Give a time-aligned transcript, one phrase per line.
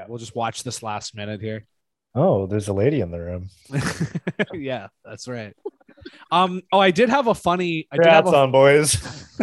[0.00, 1.66] Yeah, we'll just watch this last minute here.
[2.14, 3.50] Oh, there's a lady in the room.
[4.54, 5.54] yeah, that's right.
[6.30, 6.62] Um.
[6.72, 7.86] Oh, I did have a funny.
[7.92, 8.96] I did have a, on boys.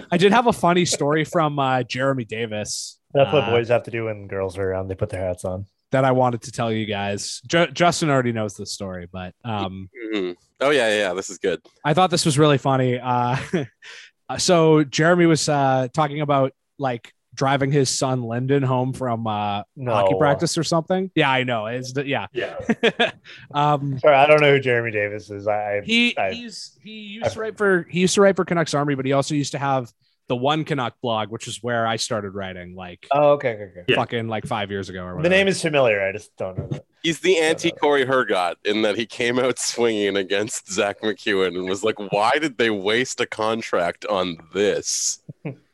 [0.11, 2.97] I did have a funny story from uh, Jeremy Davis.
[3.13, 4.87] That's what uh, boys have to do when girls are around.
[4.87, 5.67] They put their hats on.
[5.91, 7.39] that I wanted to tell you guys.
[7.47, 10.35] Ju- Justin already knows the story, but um, Mhm.
[10.59, 11.13] Oh yeah, yeah.
[11.13, 11.61] This is good.
[11.85, 12.99] I thought this was really funny.
[12.99, 13.37] Uh,
[14.39, 20.15] so Jeremy was uh, talking about like driving his son Lyndon home from uh, hockey
[20.19, 21.09] practice or something.
[21.15, 21.67] Yeah, I know.
[21.67, 22.27] It's the, yeah.
[22.33, 22.57] Yeah.
[23.53, 25.47] um, Sorry, I don't know who Jeremy Davis is.
[25.47, 28.43] I, I he I- he's he used to write for he used to write for
[28.43, 29.93] Canucks Army, but he also used to have
[30.27, 33.83] the One Canuck blog, which is where I started writing, like oh, okay, okay, okay.
[33.87, 33.95] Yeah.
[33.95, 35.23] fucking like five years ago or whatever.
[35.23, 36.01] The name is familiar.
[36.01, 36.67] I just don't know.
[36.67, 36.85] That.
[37.03, 41.69] He's the anti Corey Hergott in that he came out swinging against Zack MacEwen and
[41.69, 45.23] was like, "Why did they waste a contract on this?"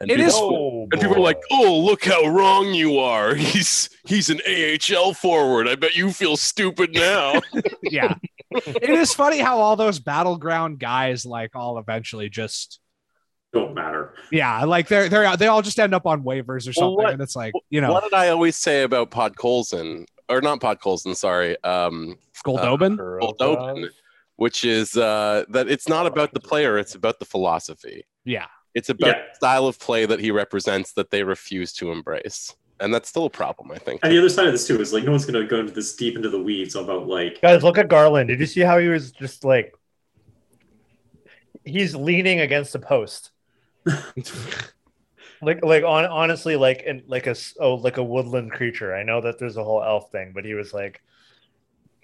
[0.00, 3.34] And It people, is- Oh, And people are like, "Oh, look how wrong you are.
[3.34, 5.68] He's he's an AHL forward.
[5.68, 7.40] I bet you feel stupid now."
[7.82, 8.14] yeah.
[8.50, 12.80] it is funny how all those battleground guys like all eventually just
[13.52, 14.14] Don't matter.
[14.30, 17.12] yeah, like they're they're they all just end up on waivers or Well, something, what-
[17.14, 20.06] and it's like you know What did I always say about Podkolzin?
[20.28, 21.62] Or not Podkolzin, sorry.
[21.64, 22.96] Um, Goldobin.
[22.96, 23.88] Goldobin,
[24.36, 28.04] which is uh, that it's not about the player, it's about the philosophy.
[28.24, 29.22] yeah, It's about Yeah.
[29.34, 32.54] style of play that he represents that they refuse to embrace.
[32.80, 34.00] And that's still a problem, I think.
[34.02, 35.94] And the other side of this too is like no one's gonna go into this
[35.94, 38.28] deep into the weeds about like Guys, look at Garland.
[38.28, 39.74] Did you see how he was just like
[41.64, 43.30] he's leaning against a post?
[45.42, 48.94] Like, like on honestly, like in like a s- oh, like a woodland creature.
[48.94, 51.02] I know that there's a whole elf thing, but he was like,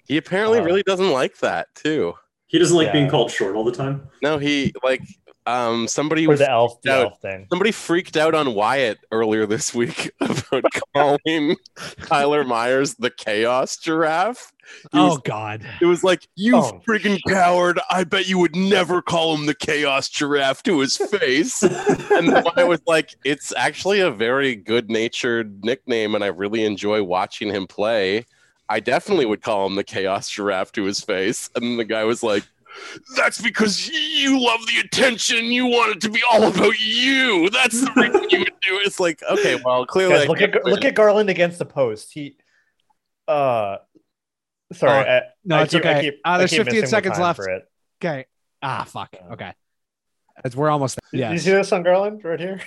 [0.07, 2.13] He apparently Uh, really doesn't like that too.
[2.45, 4.07] he doesn't like being called short all the time.
[4.21, 5.01] No, he like
[5.47, 7.03] um somebody was the elf, the out.
[7.03, 7.47] elf thing.
[7.49, 10.63] somebody freaked out on Wyatt earlier this week about
[10.95, 11.55] calling
[12.05, 14.53] Tyler Myers the chaos giraffe.
[14.93, 16.81] He oh was- god, It was like, you Oh.
[16.87, 17.79] friggin' coward.
[17.89, 21.61] I bet you would never call him the chaos giraffe to his face.
[21.63, 26.63] and then I was like, it's actually a very good natured nickname, and I really
[26.63, 28.25] enjoy watching him play.
[28.69, 31.49] I definitely would call him the chaos giraffe to his face.
[31.55, 32.43] And the guy was like,
[33.15, 35.45] that's because you love the attention.
[35.45, 37.49] You want it to be all about you.
[37.49, 38.87] That's the reason you would do it.
[38.87, 40.73] It's like, okay, well, clearly, Guys, look at win.
[40.73, 42.11] look at Garland against the post.
[42.13, 42.37] He,
[43.27, 43.77] uh,
[44.73, 46.01] sorry, Oh, I, no, I it's keep- I okay.
[46.01, 47.39] keep- Uh, I there's keep 15 missing the seconds left.
[47.41, 47.63] It.
[48.03, 48.25] okay.
[48.63, 49.09] Ah, fuck.
[49.13, 49.33] Yeah.
[49.33, 49.51] Okay,
[50.43, 51.31] As we're almost Did yeah.
[51.31, 52.61] you see this on Garland right here?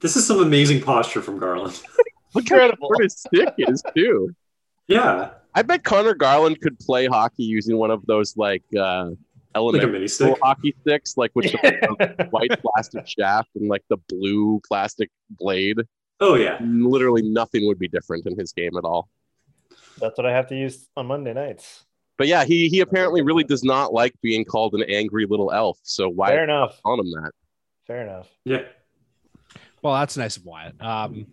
[0.00, 1.80] This is some amazing posture from Garland.
[2.34, 4.34] Look how short his stick is, too.
[4.90, 9.16] Yeah, I bet Connor Garland could play hockey using one of those like uh like
[9.54, 10.38] elementary mini school stick.
[10.42, 15.78] hockey sticks, like with the white plastic shaft and like the blue plastic blade.
[16.20, 19.08] Oh yeah, Literally nothing would be different in his game at all.
[19.98, 21.84] That's what I have to use on Monday nights.
[22.18, 25.78] But yeah, he he apparently really does not like being called an angry little elf.
[25.84, 26.80] So why Fair enough.
[26.82, 27.30] call him that?
[27.86, 28.28] Fair enough.
[28.44, 28.62] yeah.
[29.82, 30.74] Well, that's nice of Wyatt.
[30.82, 31.26] Um,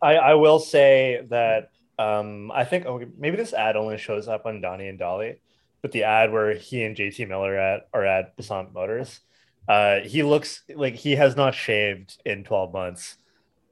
[0.00, 4.46] I, I will say that um, I think okay, maybe this ad only shows up
[4.46, 5.36] on Donnie and Dolly,
[5.82, 9.20] but the ad where he and JT Miller at are at Basant Motors,
[9.68, 13.16] uh, he looks like he has not shaved in 12 months.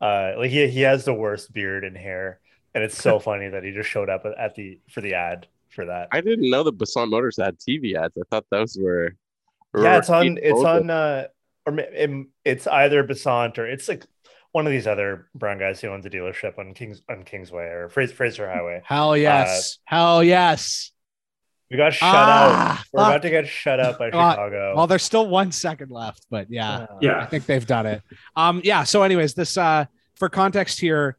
[0.01, 2.41] Uh, like he, he has the worst beard and hair,
[2.75, 5.85] and it's so funny that he just showed up at the for the ad for
[5.87, 6.09] that.
[6.13, 8.15] I didn't know that Basant Motors had TV ads.
[8.17, 9.15] I thought those were.
[9.77, 11.27] yeah, it's on it's on uh,
[11.67, 14.05] or it- it's either Basant or it's like
[14.53, 17.89] one of these other brown guys who owns a dealership on Kings on Kingsway or
[17.89, 18.83] Fraser, Fraser Highway.
[18.85, 20.91] hell yes, hell yes.
[21.71, 22.85] We got shut Ah, out.
[22.93, 23.09] We're fuck.
[23.09, 24.75] about to get shut out by Chicago.
[24.77, 26.87] Well, there's still one second left, but yeah.
[27.03, 28.03] Uh, I think they've done it.
[28.37, 28.85] Um, yeah.
[28.85, 29.87] So, anyways, this uh,
[30.17, 31.17] for context here,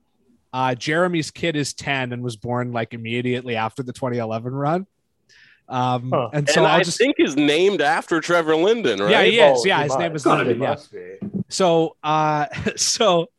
[0.54, 4.86] uh, Jeremy's kid is 10 and was born like immediately after the 2011 run.
[5.70, 6.30] Um, Huh.
[6.34, 9.10] and so and I'll just think is named after Trevor Linden, right?
[9.12, 9.66] Yeah, he Well, is.
[9.66, 10.00] Yeah, he his must.
[10.00, 10.76] name is Gotta Yeah.
[11.50, 13.30] So, uh, so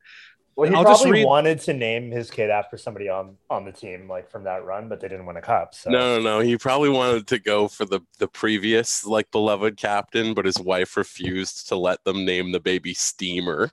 [0.57, 3.65] Well, he I'll just probably read- wanted to name his kid after somebody on on
[3.65, 5.75] the team, like from that run, but they didn't win a cup.
[5.75, 6.41] So No, no, no.
[6.41, 10.97] He probably wanted to go for the the previous like beloved captain, but his wife
[10.97, 13.70] refused to let them name the baby Steamer.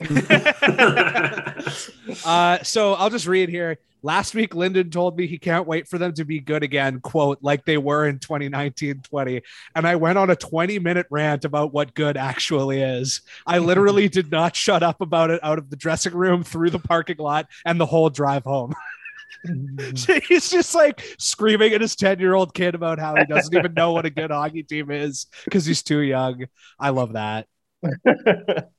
[2.24, 3.78] uh, so I'll just read here.
[4.02, 7.38] Last week, Lyndon told me he can't wait for them to be good again, quote,
[7.42, 9.42] like they were in 2019 20.
[9.74, 13.20] And I went on a 20 minute rant about what good actually is.
[13.46, 16.78] I literally did not shut up about it out of the dressing room, through the
[16.78, 18.74] parking lot, and the whole drive home.
[19.46, 19.98] Mm.
[19.98, 23.54] So He's just like screaming at his 10 year old kid about how he doesn't
[23.56, 26.46] even know what a good hockey team is because he's too young.
[26.78, 27.46] I love that.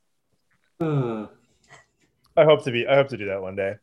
[2.38, 2.88] I hope to be.
[2.88, 3.76] I hope to do that one day.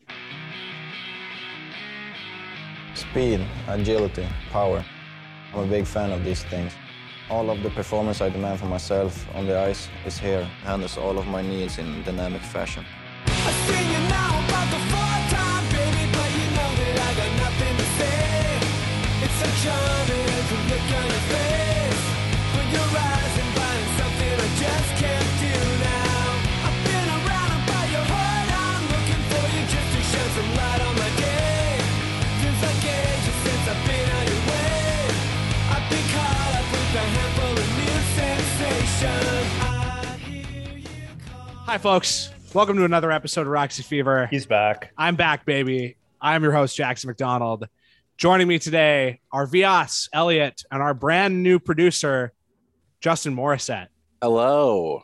[2.99, 4.85] Speed, agility, power.
[5.55, 6.73] I'm a big fan of these things.
[7.31, 10.99] All of the performance I demand for myself on the ice is here, It handles
[10.99, 12.85] all of my needs in dynamic fashion.
[13.27, 13.55] Time,
[15.71, 16.09] baby, you
[19.69, 20.08] know
[41.69, 42.31] Hi, folks.
[42.55, 44.27] Welcome to another episode of Roxy Fever.
[44.31, 44.91] He's back.
[44.97, 45.99] I'm back, baby.
[46.19, 47.69] I'm your host, Jackson McDonald.
[48.17, 52.33] Joining me today are Vyas, Elliot, and our brand new producer,
[53.03, 53.89] Justin Morissette.
[54.23, 55.03] Hello.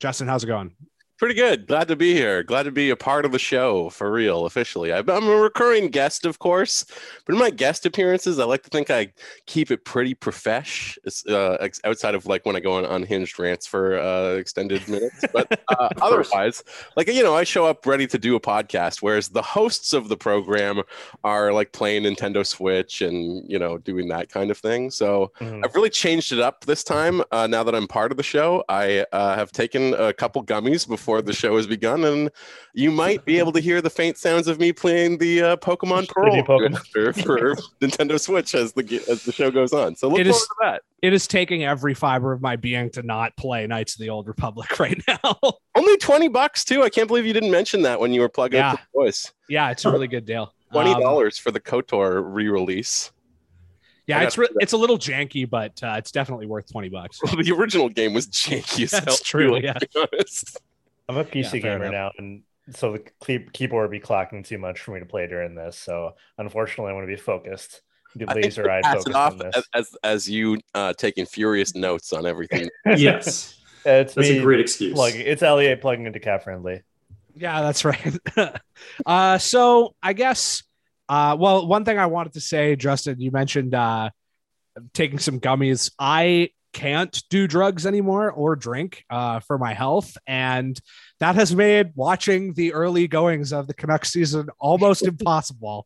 [0.00, 0.74] Justin, how's it going?
[1.18, 1.66] Pretty good.
[1.66, 2.44] Glad to be here.
[2.44, 4.92] Glad to be a part of the show for real, officially.
[4.92, 6.84] I- I'm a recurring guest, of course,
[7.26, 9.12] but in my guest appearances, I like to think I
[9.46, 10.96] keep it pretty profesh,
[11.28, 15.24] uh, outside of like when I go on unhinged rants for uh, extended minutes.
[15.32, 16.62] But uh, otherwise,
[16.96, 20.08] like, you know, I show up ready to do a podcast, whereas the hosts of
[20.08, 20.82] the program
[21.24, 24.88] are like playing Nintendo Switch and, you know, doing that kind of thing.
[24.92, 25.64] So, Mhm.
[25.64, 27.22] I've really changed it up this time.
[27.32, 30.86] Uh, now that I'm part of the show, I uh, have taken a couple gummies
[30.86, 32.30] before the show has begun, and
[32.74, 36.06] you might be able to hear the faint sounds of me playing the uh, Pokemon
[36.06, 36.86] The Pearl Pokemon.
[36.92, 39.96] for, for Nintendo Switch as the as the show goes on.
[39.96, 40.82] So look It forward is- to that.
[41.00, 44.26] It is taking every fiber of my being to not play Knights of the Old
[44.26, 45.38] Republic right now.
[45.74, 46.82] Only twenty bucks too.
[46.82, 48.72] I can't believe you didn't mention that when you were plugging Yeah.
[48.72, 49.32] up the voice.
[49.48, 50.52] yeah, it's a really good deal.
[50.72, 53.12] Twenty Um, dollars for the Kotor re-release.
[54.08, 57.20] yeah, it's it's re- it's a little janky, but uh, it's definitely worth twenty bucks.
[57.36, 59.16] the original game was janky as That's hell.
[59.22, 59.78] true, too, yeah.
[61.08, 61.32] To be honest.
[61.32, 64.58] I'm a PC Yeah, gamer now, and so the key- keyboard would be clocking too
[64.58, 65.76] much for me to play during this.
[65.78, 67.80] So unfortunately, I want to be focused,
[68.16, 69.56] be laser eyed pass focused it off on this.
[69.56, 72.68] as, as as you uh, taking furious notes on everything.
[72.96, 74.94] Yes, it's that's a great excuse.
[74.94, 75.22] plugging.
[75.22, 76.82] It's Elliot plugging into cat friendly.
[77.34, 78.18] Yeah, that's right.
[79.06, 80.62] uh, so I guess,
[81.08, 84.10] uh, well, one thing I wanted to say, Justin, you mentioned uh,
[84.92, 85.90] taking some gummies.
[85.98, 90.78] I can't do drugs anymore or drink uh, for my health, and
[91.20, 95.84] that has made watching the early goings of the Canucks season almost impossible.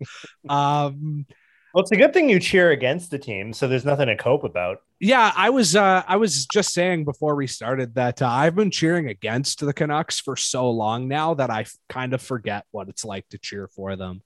[0.48, 1.26] Um,
[1.74, 4.44] Well, it's a good thing you cheer against the team, so there's nothing to cope
[4.44, 4.82] about.
[5.00, 8.70] yeah, I was uh, I was just saying before we started that uh, I've been
[8.70, 13.04] cheering against the Canucks for so long now that I kind of forget what it's
[13.04, 14.20] like to cheer for them.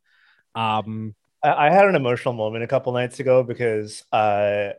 [0.56, 4.70] Um, I, I had an emotional moment a couple nights ago because, uh,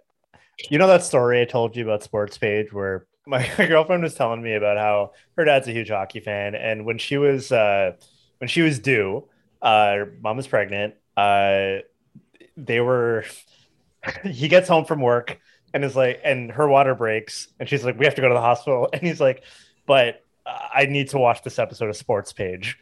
[0.69, 4.41] you know, that story I told you about Sports Page where my girlfriend was telling
[4.41, 7.93] me about how her dad's a huge hockey fan, and when she was uh,
[8.39, 9.27] when she was due,
[9.61, 10.95] uh, mom was pregnant.
[11.15, 11.79] Uh,
[12.55, 13.25] they were.
[14.23, 15.39] he gets home from work
[15.73, 18.33] and is like, and her water breaks, and she's like, "We have to go to
[18.33, 19.43] the hospital," and he's like,
[19.85, 22.77] "But I need to watch this episode of Sports Page."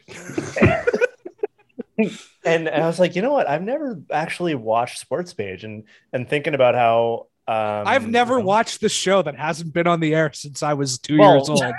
[1.98, 3.48] and, and I was like, you know what?
[3.48, 8.44] I've never actually watched Sports Page, and and thinking about how um, I've never you
[8.44, 11.48] watched the show that hasn't been on the air since I was two Well- years
[11.48, 11.62] old.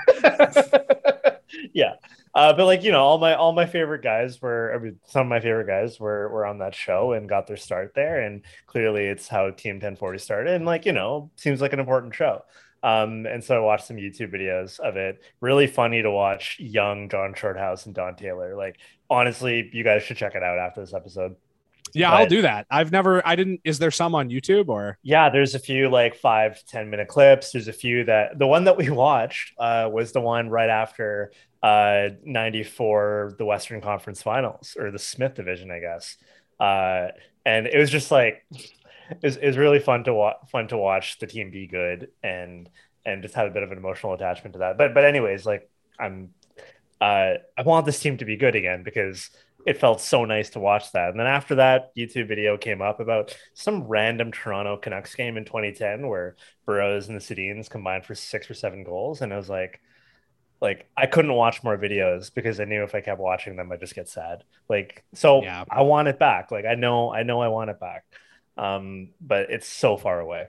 [1.74, 1.94] yeah,
[2.34, 4.74] uh, but like you know, all my all my favorite guys were.
[4.74, 7.58] I mean, some of my favorite guys were were on that show and got their
[7.58, 10.54] start there, and clearly it's how Team 1040 started.
[10.54, 12.44] And like you know, seems like an important show.
[12.84, 15.22] Um, and so I watched some YouTube videos of it.
[15.42, 18.56] Really funny to watch young John Shorthouse and Don Taylor.
[18.56, 18.78] Like
[19.10, 21.36] honestly, you guys should check it out after this episode.
[21.98, 22.68] Yeah, I'll do that.
[22.70, 23.62] I've never, I didn't.
[23.64, 24.98] Is there some on YouTube or?
[25.04, 27.52] Yeah, there's a few like five, 10 minute clips.
[27.52, 31.32] There's a few that the one that we watched uh, was the one right after
[31.64, 36.18] uh, 94, the Western Conference Finals or the Smythe division, I guess.
[36.60, 37.10] Uh,
[37.46, 40.78] and it was just like, it was, it was really fun to watch, fun to
[40.78, 42.70] watch the team be good and,
[43.06, 44.78] and just have a bit of an emotional attachment to that.
[44.78, 46.30] But, but anyways, like I'm,
[47.00, 49.30] uh, I want this team to be good again because
[49.68, 51.10] it felt so nice to watch that.
[51.10, 55.44] And then after that, YouTube video came up about some random Toronto Canucks game in
[55.44, 59.50] 2010 where Burrows and the Sedins combined for six or seven goals, and I was
[59.50, 59.82] like,
[60.62, 63.82] like I couldn't watch more videos because I knew if I kept watching them, I'd
[63.82, 64.46] just get sad.
[64.70, 65.66] Like, so Yeah.
[65.70, 66.50] I want it back.
[66.50, 68.06] Like I know, I know, I want it back.
[68.58, 70.48] Um, but it's so far away.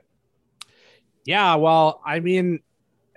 [1.25, 2.61] Yeah, well, I mean,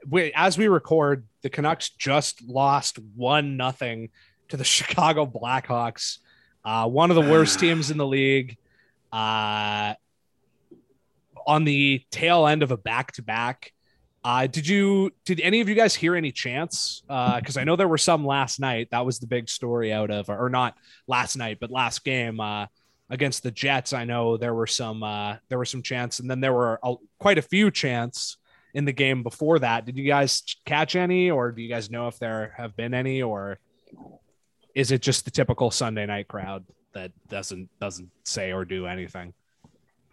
[0.09, 4.09] we, as we record, the Canucks just lost one nothing
[4.51, 6.19] to the Chicago Blackhawks,
[6.63, 8.57] uh, one of the worst teams in the league.
[9.11, 9.95] Uh,
[11.47, 13.73] on the tail end of a back to back.
[14.23, 17.01] Uh, did you did any of you guys hear any chants?
[17.07, 18.89] Because I know there were some last night.
[18.91, 20.75] That was the big story out of, or not
[21.07, 22.39] last night, but last game.
[22.39, 22.67] Uh,
[23.09, 26.39] against the Jets, I know there were some uh, there were some chants, and then
[26.39, 28.37] there were a, quite a few chants
[28.73, 29.85] in the game before that.
[29.85, 33.23] Did you guys catch any, or do you guys know if there have been any,
[33.23, 33.59] or
[34.75, 39.33] is it just the typical Sunday night crowd that doesn't doesn't say or do anything?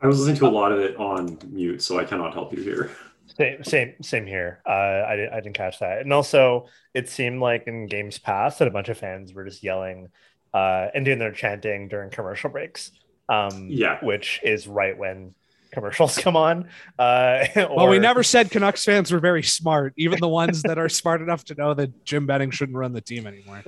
[0.01, 2.63] I was listening to a lot of it on mute, so I cannot help you
[2.63, 2.91] here.
[3.37, 4.61] Same, same, same here.
[4.67, 6.01] Uh, I, I didn't catch that.
[6.01, 9.63] And also, it seemed like in games past that a bunch of fans were just
[9.63, 10.09] yelling
[10.55, 12.91] uh, and doing their chanting during commercial breaks.
[13.29, 13.99] Um, Yeah.
[14.03, 15.35] which is right when
[15.73, 16.69] commercials come on.
[16.99, 20.89] Uh, Well, we never said Canucks fans were very smart, even the ones that are
[20.89, 23.63] smart enough to know that Jim Benning shouldn't run the team anymore.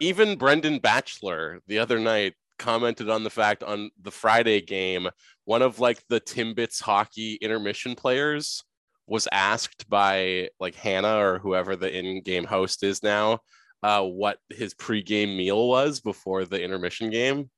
[0.00, 5.08] Even Brendan Batchelor the other night commented on the fact on the Friday game,
[5.44, 8.64] one of like the Timbits hockey intermission players
[9.06, 13.40] was asked by like Hannah or whoever the in-game host is now,
[13.82, 17.50] uh, what his pregame meal was before the intermission game.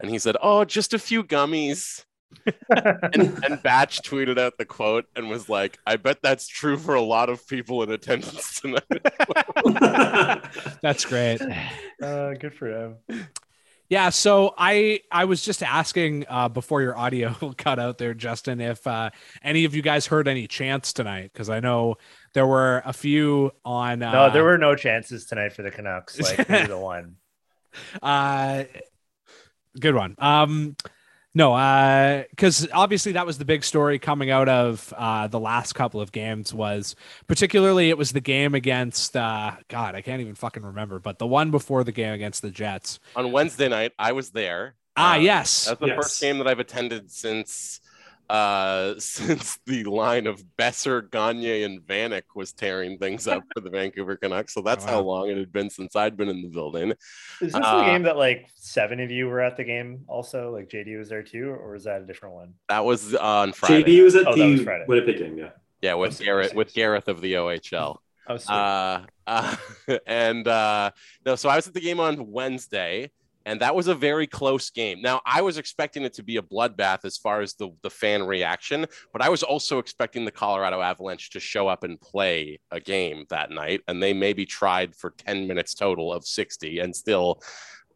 [0.00, 2.04] And he said, Oh, just a few gummies.
[2.70, 6.94] And, and Batch tweeted out the quote and was like, I bet that's true for
[6.94, 8.82] a lot of people in attendance tonight.
[10.82, 11.40] That's great.
[12.02, 12.96] uh, good for him.
[13.88, 18.60] Yeah, so I I was just asking uh, before your audio cut out there, Justin,
[18.60, 19.10] if uh,
[19.42, 21.96] any of you guys heard any chants tonight because I know
[22.34, 24.02] there were a few on.
[24.02, 26.20] Uh, No, there were no chances tonight for the Canucks.
[26.20, 27.16] Like the one.
[28.02, 28.64] Uh,
[29.78, 30.14] good one.
[30.16, 30.76] Um,
[31.36, 36.00] no, because obviously that was the big story coming out of uh, the last couple
[36.00, 40.62] of games was particularly it was the game against uh, God, I can't even fucking
[40.62, 42.98] remember, but the one before the game against the Jets.
[43.14, 44.76] on Wednesday night, I was there.
[44.96, 45.66] Ah, Uh, yes.
[45.66, 45.96] That's the Yes.
[45.96, 47.80] first game that I've attended since
[48.28, 53.70] uh since the line of Boeser, Gagne, and Vanek was tearing things up for the
[53.70, 54.54] Vancouver Canucks.
[54.54, 56.90] So that's how long it had been since I'd been in the building.
[57.40, 60.52] Is this Uh, the game that like seven of you were at the game also?
[60.52, 62.54] Like JD was there too, or was that a different one?
[62.68, 63.84] That was on Friday.
[63.98, 64.84] JD was at Oh, that was the Friday.
[64.88, 65.50] Winnipeg game, yeah.
[65.82, 66.72] Yeah, with That's Garrett with.
[66.74, 67.98] Gareth of the OHL.
[68.28, 68.34] Oh.
[68.52, 69.56] Uh, uh,
[70.04, 70.90] and uh,
[71.24, 73.12] no, so I was at the game on Wednesday,
[73.46, 75.00] and that was a very close game.
[75.00, 78.24] Now, I was expecting it to be a bloodbath as far as the, the fan
[78.24, 82.80] reaction, but I was also expecting the Colorado Avalanche to show up and play a
[82.80, 87.40] game that night, and they maybe tried for 10 minutes total of 60 and still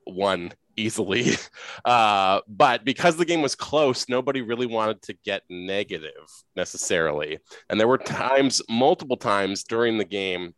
[0.07, 1.33] won easily.
[1.85, 7.39] Uh, but because the game was close, nobody really wanted to get negative necessarily.
[7.69, 10.55] And there were times, multiple times during the game,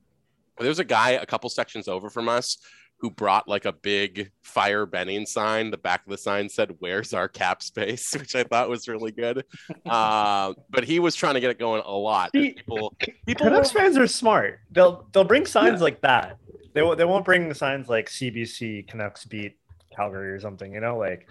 [0.59, 2.59] there was a guy a couple sections over from us
[3.03, 5.71] who brought like a big fire Benning sign.
[5.73, 8.15] The back of the sign said, Where's our cap space?
[8.19, 9.45] Which I thought was really good.
[9.85, 12.31] Uh, but he was trying to get it going a lot.
[12.33, 12.95] See, People,
[13.27, 14.61] people Canucks were- fans are smart.
[14.71, 15.85] They'll they'll bring signs Yeah.
[15.85, 16.39] like that.
[16.75, 19.59] They won't they won't bring the signs like CBC Canucks beat
[19.95, 20.73] Calgary or something.
[20.73, 21.29] You know, like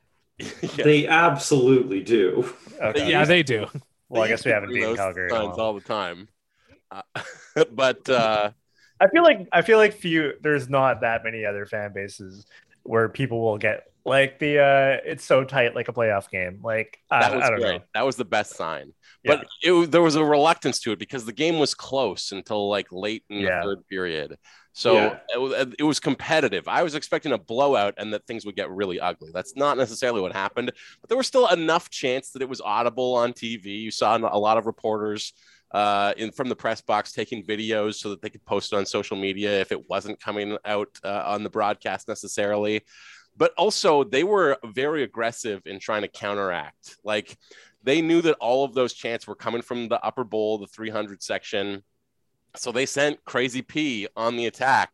[0.38, 0.84] Yeah.
[0.84, 2.52] They absolutely do.
[2.80, 3.10] okay.
[3.10, 3.66] yeah, they do.
[4.10, 5.30] well, I guess we haven't bring beaten Calgary.
[5.30, 6.28] signs all the time.
[6.90, 7.02] Uh,
[7.72, 8.50] but uh,
[9.00, 12.46] I feel like I feel like few there's not that many other fan bases
[12.84, 16.60] where people will get like the uh it's so tight like a playoff game.
[16.62, 17.78] Like I, that was I don't great.
[17.78, 17.84] know.
[17.94, 18.92] That was the best sign.
[19.22, 19.36] Yeah.
[19.36, 22.92] But it, there was a reluctance to it because the game was close until like
[22.92, 23.60] late in Yeah.
[23.60, 24.36] the third period.
[24.74, 25.18] So Yeah.
[25.34, 26.68] it, was, it was competitive.
[26.68, 29.30] I was expecting a blowout and that things would get really ugly.
[29.32, 33.14] That's not necessarily what happened, but there was still enough chance that it was audible
[33.14, 33.80] on TV.
[33.80, 35.32] You saw a lot of reporters
[35.74, 38.86] uh, in from the press box taking videos so that they could post it on
[38.86, 42.80] social media if it wasn't coming out uh, on the broadcast necessarily.
[43.36, 46.96] But also, they were very aggressive in trying to counteract.
[47.02, 47.36] Like
[47.82, 51.20] they knew that all of those chants were coming from the upper bowl, the 300
[51.20, 51.82] section.
[52.54, 54.92] So they sent Crazy P on the attack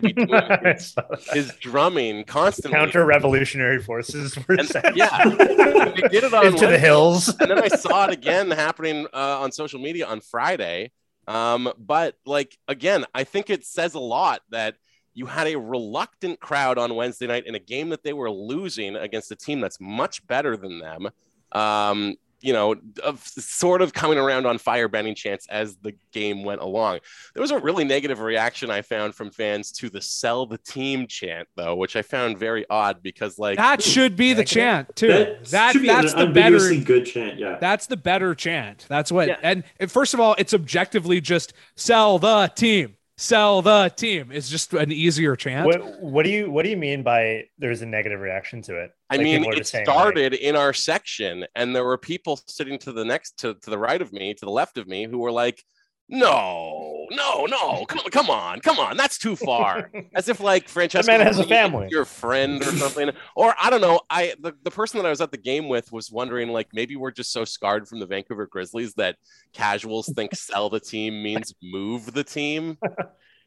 [0.00, 0.94] to be doing his,
[1.32, 2.76] his drumming constantly.
[2.78, 7.28] Counter revolutionary forces were And- sent yeah, they did it on into the hills.
[7.40, 10.92] and then I saw it again happening uh, on social media on Friday.
[11.26, 14.76] Um, but like again, I think it says a lot that
[15.14, 18.94] you had a reluctant crowd on Wednesday night in a game that they were losing
[18.96, 21.08] against a team that's much better than them.
[21.52, 26.44] Um, you know, of sort of coming around on fire Benning chance as the game
[26.44, 27.00] went along.
[27.34, 31.06] There was a really negative reaction I found from fans to the sell the team
[31.06, 35.08] chant, though, which I found very odd because, like, That should be the chant too.
[35.08, 36.74] That, That, should be that's the better.
[36.76, 37.58] good chant, yeah.
[37.60, 38.86] That's the better chant.
[38.88, 39.28] That's what.
[39.28, 39.36] Yeah.
[39.42, 42.97] And, and first of all, it's objectively just sell the team.
[43.20, 45.66] Sell the team is just an easier chant.
[45.66, 48.92] What what do you what do you mean by there's a negative reaction to it?
[49.10, 52.38] I Like, mean, it just saying, like, started in our section, and there were people
[52.46, 55.06] sitting to the next to, to the right of me, to the left of me,
[55.06, 55.64] who were like,
[56.10, 57.84] No, no, no.
[57.84, 58.96] Come, come on, come on.
[58.96, 59.90] That's too far.
[60.14, 61.88] As if like Francesco man has a family.
[61.90, 63.10] your friend or something.
[63.36, 64.00] or I don't know.
[64.08, 66.96] I the, the person that I was at the game with was wondering like maybe
[66.96, 69.16] we're just so scarred from the Vancouver Grizzlies that
[69.52, 72.78] casuals think sell the team means move the team.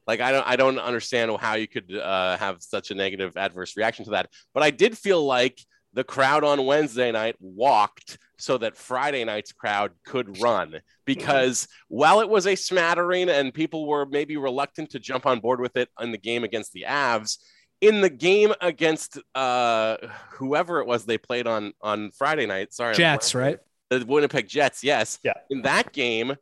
[0.07, 3.77] Like I don't I don't understand how you could uh, have such a negative adverse
[3.77, 4.29] reaction to that.
[4.51, 9.51] But I did feel like the crowd on Wednesday night walked so that Friday night's
[9.51, 14.99] crowd could run because while it was a smattering and people were maybe reluctant to
[14.99, 17.37] jump on board with it in the game against the Avs,
[17.81, 19.97] in the game against uh,
[20.31, 23.59] whoever it was they played on on Friday night, sorry, Jets, right?
[23.89, 25.19] the Winnipeg Jets, yes.
[25.23, 25.33] Yeah.
[25.49, 26.35] In that game,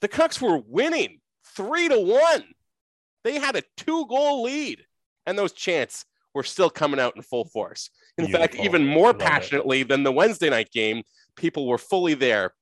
[0.00, 1.20] the Canucks were winning
[1.56, 2.44] three to one.
[3.24, 4.84] They had a two goal lead,
[5.26, 6.04] and those chants
[6.34, 7.90] were still coming out in full force.
[8.18, 9.26] In fact, even more Love it.
[9.26, 11.02] passionately than the Wednesday night game,
[11.36, 12.52] people were fully there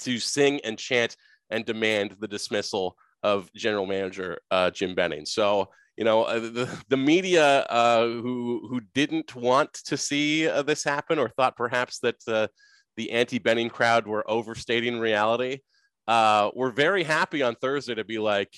[0.00, 1.16] to sing and chant
[1.50, 5.26] and demand the dismissal of general manager uh, Jim Benning.
[5.26, 10.62] So, you know, uh, the, the media uh, who who didn't want to see uh,
[10.62, 12.46] this happen or thought perhaps that uh,
[12.96, 15.58] the anti-Benning crowd were overstating reality,
[16.08, 18.50] uh, were very happy on Thursday to be like,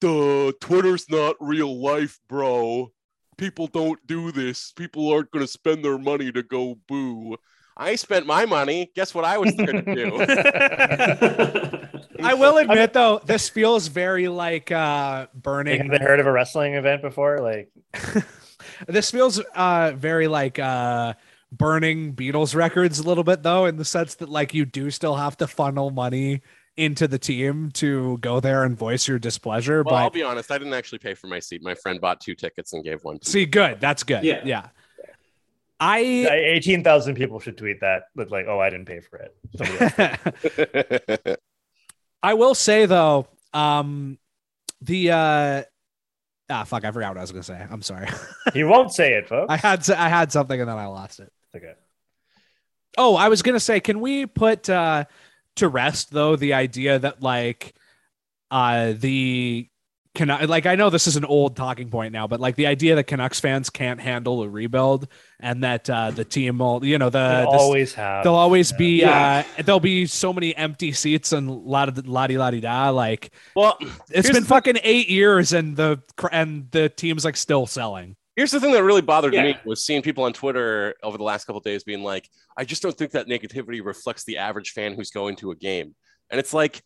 [0.00, 2.90] "Duh, Twitter's not real life, bro.
[3.38, 4.72] People don't do this.
[4.72, 7.36] People aren't going to spend their money to go boo."
[7.80, 8.90] I spent my money.
[8.96, 10.16] Guess what I was there to do?
[12.20, 15.80] I will admit though, this feels very like uh Like, burning.
[15.82, 17.38] have they heard of a wrestling event before?
[17.38, 17.70] Like,
[18.88, 21.14] this feels uh very like uh
[21.52, 25.14] burning Beatles records a little bit though, in the sense that like you do still
[25.14, 26.42] have to funnel money
[26.78, 29.82] into the team to go there and voice your displeasure.
[29.82, 30.50] Well, I'll be honest.
[30.50, 31.62] I didn't actually pay for my seat.
[31.62, 33.32] My friend bought two tickets and gave one to me.
[33.32, 33.80] see, good.
[33.80, 34.24] That's good.
[34.24, 34.42] Yeah.
[34.44, 34.68] Yeah.
[35.80, 38.04] I eighteen thousand people should tweet that.
[38.16, 41.38] With like, oh, I didn't pay for it.
[42.22, 44.18] I will say though, um
[44.80, 45.62] the uh
[46.50, 47.64] ah fuck, I forgot what I was gonna say.
[47.70, 48.08] I'm sorry.
[48.54, 49.52] he won't say it, folks.
[49.52, 51.32] I had I had something and then I lost it.
[51.54, 51.74] okay.
[52.96, 55.04] Oh, I was gonna say, can we put uh
[55.58, 57.74] to rest though the idea that like
[58.50, 59.68] uh the
[60.14, 62.96] can like I know this is an old talking point now, but like the idea
[62.96, 65.06] that Canucks fans can't handle a rebuild
[65.38, 68.24] and that uh the team will you know the, the always have.
[68.24, 69.44] there'll always be Yeah.
[69.58, 72.90] uh there'll be so many empty seats and lot of la di la la da
[72.90, 73.78] like well,
[74.10, 78.16] it's been fucking eight years and the cr- and the team's like still selling.
[78.38, 79.42] Here's the thing that really bothered Yeah.
[79.42, 82.64] me was seeing people on Twitter over the last couple of days being like, "I
[82.64, 85.96] just don't think that negativity reflects the average fan who's going to a game."
[86.30, 86.82] And it's like,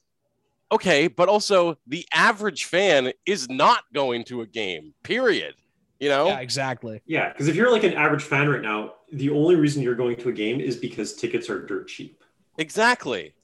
[0.73, 4.95] okay, but also the average fan is not going to a game.
[5.03, 5.55] Period.
[6.01, 7.03] You know, Yeah, exactly.
[7.07, 10.17] yeah, because if you're like an average fan right now, the only reason you're going
[10.17, 12.25] to a game is because tickets are dirt cheap.
[12.59, 13.35] exactly.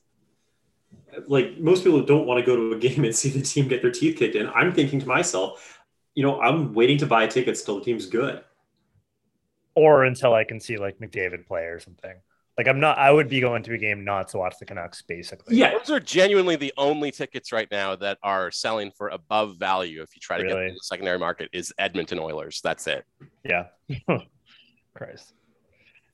[1.27, 3.83] Like most people don't want to go to a game and see the team get
[3.83, 4.49] their teeth kicked in.
[4.49, 5.78] I'm thinking to myself,
[6.19, 8.43] you know, I'm waiting to buy tickets till the team's good.
[9.77, 12.15] or until I can see like McDavid play or something.
[12.57, 12.99] Like I'm not.
[12.99, 15.55] I would be going to a game not to watch the Canucks, basically.
[15.57, 20.03] Yeah, Those are genuinely the only tickets right now that are selling for above value.
[20.03, 20.61] If you try to get Really?
[20.63, 22.61] them in the secondary market, is Edmonton Oilers.
[22.65, 23.05] That's it.
[23.45, 23.67] Yeah.
[24.95, 25.35] Christ.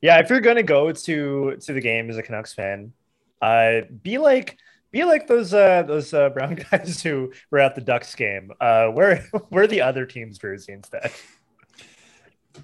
[0.02, 2.92] Yeah, if you're gonna go to to the game as a Canucks fan,
[3.40, 4.58] uh, be like
[4.94, 8.50] be like those uh those uh, brown guys who were at the Ducks game.
[8.60, 11.10] Uh, wear wear the other team's jersey instead.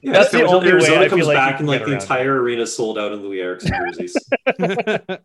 [0.01, 1.81] yeah That's the Arizona- only way Arizona I comes feel like back can and like
[1.85, 4.17] the around entire arena sold out in Loui Eriksson jerseys.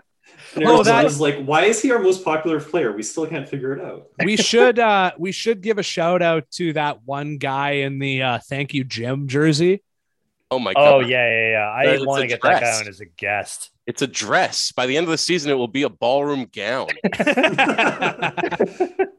[0.55, 2.91] And Oh, that- Arizona's like, why is he our most popular player?
[2.91, 4.07] We still can't figure it out.
[4.23, 8.21] we should uh we should give a shout out to that one guy in the
[8.23, 9.83] uh thank you Jim jersey.
[10.51, 10.93] Oh my god!
[10.93, 11.93] Oh yeah, yeah, yeah.
[11.93, 13.71] I want to get that guy on as a guest.
[13.87, 14.71] It's a dress.
[14.71, 16.87] By the end of the season, it will be a ballroom gown.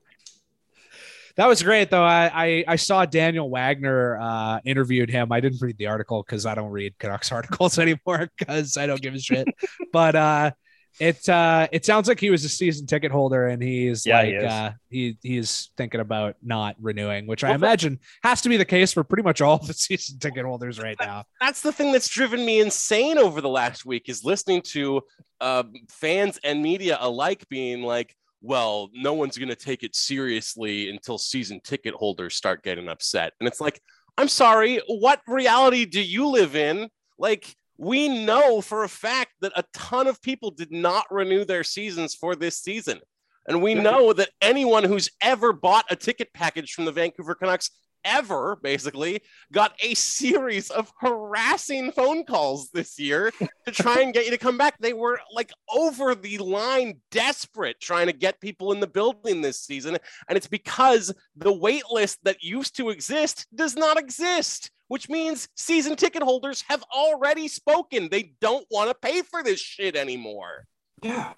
[1.37, 2.03] That was great though.
[2.03, 5.31] I I, I saw Daniel Wagner uh interviewed him.
[5.31, 9.01] I didn't read the article because I don't read Canucks articles anymore because I don't
[9.01, 9.47] give a shit.
[9.93, 10.51] but uh
[10.99, 14.41] it uh it sounds like he was a season ticket holder and he's Yeah, like
[14.41, 18.65] he uh he he's thinking about not renewing, which I imagine has to be the
[18.65, 21.25] case for pretty much all the season ticket holders right now.
[21.41, 25.03] That's the thing that's driven me insane over the last week is listening to
[25.41, 30.89] uh, fans and media alike being like, "Well, no one's going to take it seriously
[30.89, 33.81] until season ticket holders start getting upset." And it's like,
[34.17, 36.89] I'm sorry, what reality do you live in?
[37.19, 41.65] Like, we know for a fact that a ton of people did not renew their
[41.65, 43.01] seasons for this season.
[43.49, 47.71] And we know that anyone who's ever bought a ticket package from the Vancouver Canucks
[48.07, 49.21] ever, basically,
[49.53, 53.33] got a series of harassing phone calls this year
[53.67, 54.79] to try and get you to come back.
[54.79, 59.61] They were like over the line desperate trying to get people in the building this
[59.61, 59.99] season.
[60.29, 65.49] And it's because the wait list that used to exist does not exist, which means
[65.57, 68.09] season ticket holders have already spoken.
[68.09, 70.67] They don't want to pay for this shit anymore.
[71.03, 71.33] Yeah.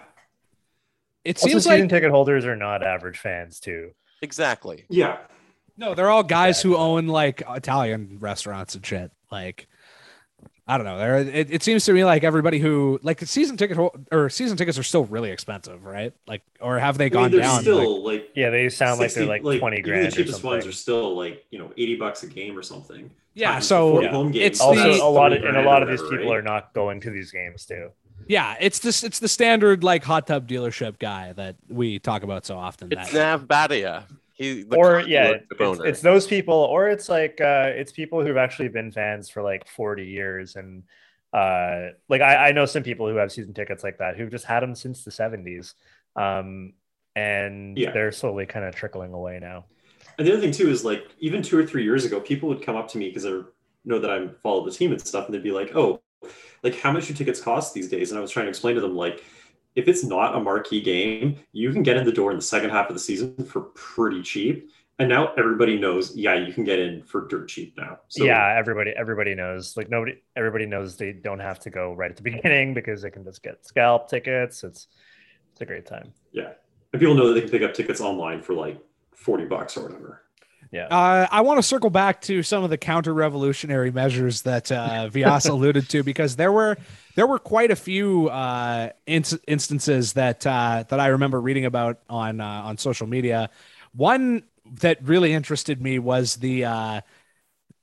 [1.24, 3.90] It Also, seems season like ticket holders are not average fans too.
[4.22, 4.84] Exactly.
[4.88, 5.18] Yeah.
[5.78, 9.10] No, they're all guys who own like Italian restaurants and shit.
[9.30, 9.68] Like,
[10.66, 10.98] I don't know.
[10.98, 13.78] There, it, it seems to me like everybody who like the season ticket
[14.12, 16.12] or season tickets are still really expensive, right?
[16.26, 17.60] Like, or have they I gone mean, they're down?
[17.62, 20.02] still Like, like, Yeah, they sound like they're like, twenty even grand.
[20.04, 23.08] The or cheapest ones are still like you know eighty bucks a game or something.
[23.34, 23.52] yeah.
[23.52, 24.10] Times So Yeah.
[24.10, 26.32] home games, It's Also, the- a lot of and a lot of these whatever, people
[26.34, 26.38] right?
[26.40, 27.90] are not going to these games too.
[28.26, 32.44] yeah, it's this it's the standard like hot tub dealership guy that we talk about
[32.44, 32.88] so often.
[32.92, 34.02] It's that- Nav Bhatia.
[34.38, 38.68] He, or yeah, it's, it's those people, or it's like uh, it's people who've actually
[38.68, 40.84] been fans for like forty years, and
[41.32, 44.44] uh, like I, I know some people who have season tickets like that who've just
[44.44, 45.74] had them since the seventies,
[46.14, 46.74] um,
[47.16, 47.90] and Yeah.
[47.90, 49.64] they're slowly kind of trickling away now.
[50.18, 52.62] And the other thing too is like even two or three years ago, people would
[52.62, 53.40] come up to me because they
[53.84, 56.00] know that I'm follow the team and stuff, and they'd be like, "Oh,
[56.62, 58.80] like how much do tickets cost these days?" And I was trying to explain to
[58.80, 59.24] them like,
[59.78, 62.70] if it's not a marquee game, you can get in the door in the second
[62.70, 64.70] half of the season for pretty cheap.
[64.98, 68.00] And now everybody knows, yeah, you can get in for dirt cheap now.
[68.08, 69.76] So yeah, everybody everybody knows.
[69.76, 73.10] Like nobody, everybody knows they don't have to go right at the beginning because they
[73.10, 74.64] can just get scalp tickets.
[74.64, 74.88] It's
[75.52, 76.12] it's a great time.
[76.32, 76.54] yeah.
[76.92, 78.80] And people know that they can pick up tickets online for like
[79.14, 80.22] forty bucks or whatever.
[80.72, 80.86] Yeah.
[80.86, 85.48] Uh, I want to circle back to some of the counter-revolutionary measures that uh, Vyas
[85.50, 86.76] alluded to because there were
[87.18, 91.98] there were quite a few uh, inc- instances that uh, that I remember reading about
[92.08, 93.50] on uh, on social media.
[93.92, 94.44] One
[94.80, 97.00] that really interested me was the uh,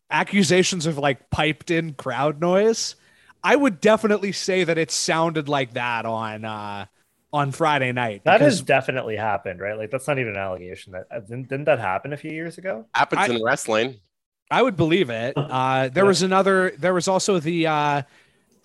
[0.09, 2.95] accusations of like piped-in crowd noise.
[3.43, 6.85] I would definitely say that it sounded like that on uh,
[7.33, 8.23] on Friday night.
[8.23, 9.77] That has definitely happened, right?
[9.77, 10.93] Like that's not even an allegation.
[10.93, 12.85] That uh, didn't, didn't that happen a few years ago?
[12.93, 13.99] happens I- in wrestling.
[14.49, 15.33] I would believe it.
[15.35, 16.07] Uh, there Yeah.
[16.07, 16.71] was another.
[16.77, 18.01] There was also the uh,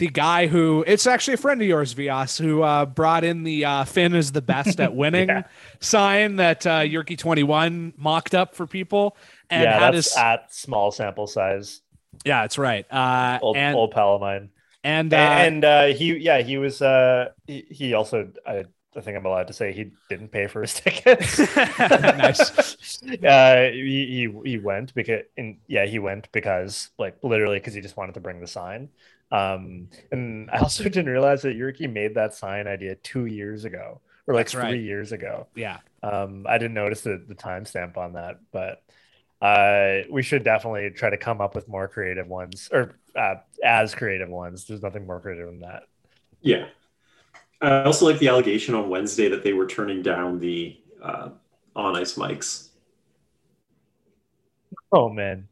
[0.00, 3.64] the guy who it's actually a friend of yours, Vyas, who uh, brought in the
[3.64, 5.42] uh, Finn is the best at winning Yeah.
[5.80, 9.16] sign that uh, Jyrki twenty one mocked up for people
[9.50, 10.16] and yeah, had that's his.
[10.16, 11.82] at small sample size.
[12.24, 12.86] yeah, that's right.
[12.92, 14.50] Uh, Old and old pal of mine.
[14.84, 18.64] and uh, and uh, he yeah he was uh he, he also I,
[18.96, 21.38] I think I'm allowed to say he didn't pay for his tickets.
[21.78, 23.02] Nice.
[23.24, 27.80] uh, he, he he went because and yeah he went because like literally because he
[27.80, 28.88] just wanted to bring the sign.
[29.30, 34.00] Um, and I also didn't realize that Jyrki made that sign idea two years ago
[34.26, 34.80] or like That's three right.
[34.80, 35.46] years ago.
[35.54, 38.82] yeah, Um, I didn't notice the, the timestamp on that, but
[39.40, 43.94] uh, we should definitely try to come up with more creative ones or uh, as
[43.94, 44.66] creative ones.
[44.66, 45.84] There's nothing more creative than that.
[46.42, 46.66] Yeah.
[47.62, 51.30] I also like the allegation on Wednesday that they were turning down the uh,
[51.76, 52.68] on ice mics.
[54.92, 55.48] Oh man,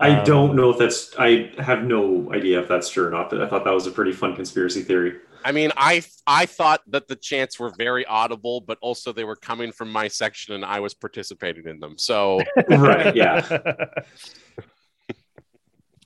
[0.00, 1.14] I Um, don't know if that's.
[1.18, 3.28] I have no idea if that's true or not.
[3.30, 5.16] But I thought that was a pretty fun conspiracy theory.
[5.44, 9.36] I mean, I I thought that the chants were very audible, but also they were
[9.36, 11.96] coming from my section and I was participating in them.
[11.98, 13.14] So Right?
[13.14, 13.46] Yeah.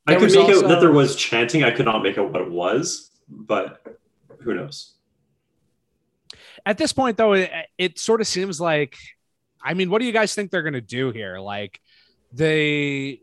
[0.07, 1.64] I could was make out that there was chanting.
[1.64, 3.83] I could not make out what it was, but
[4.40, 4.90] who knows?
[6.66, 8.96] at this point though, it, it sort of seems like.
[9.66, 11.38] I mean, what do you guys think they're going to do here?
[11.38, 11.80] Like,
[12.33, 13.18] they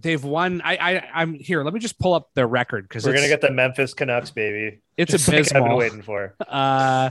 [0.00, 0.60] they've won.
[0.62, 1.62] I, I I'm here.
[1.62, 4.30] Let me just pull up their record because We're it's, gonna get the Memphis Canucks,
[4.30, 4.80] baby.
[4.96, 6.34] it's Just like I've been waiting for.
[6.48, 7.10] Uh,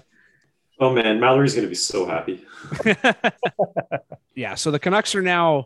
[0.80, 2.46] Oh man, Mallory's going to be so happy.
[4.36, 4.56] yeah.
[4.56, 5.66] So the Canucks are now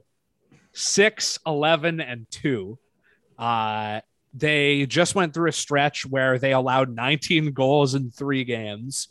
[0.73, 2.79] 6, 11, and 2.
[3.37, 4.01] Uh,
[4.33, 9.09] they just went through a stretch where they allowed 19 goals in three games.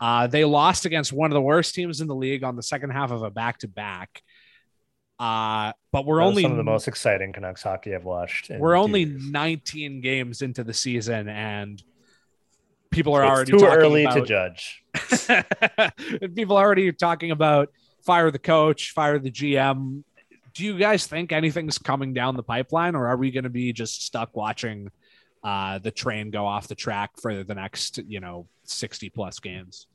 [0.00, 2.90] Uh, they lost against one of the worst teams in the league on the second
[2.90, 4.22] half of a back to back.
[5.22, 8.50] Uh, but we're only some of the most exciting Canucks hockey I've watched.
[8.50, 9.30] we're only years.
[9.30, 11.80] 19 games into the season and
[12.90, 14.82] people are So already too early to judge.
[16.34, 17.70] People are already talking about
[18.04, 20.02] fire the coach, fire the GM.
[20.54, 23.72] Do you guys think anything's coming down the pipeline, or are we going to be
[23.72, 24.90] just stuck watching
[25.44, 29.86] uh, the train go off the track for the next, you know, sixty plus games?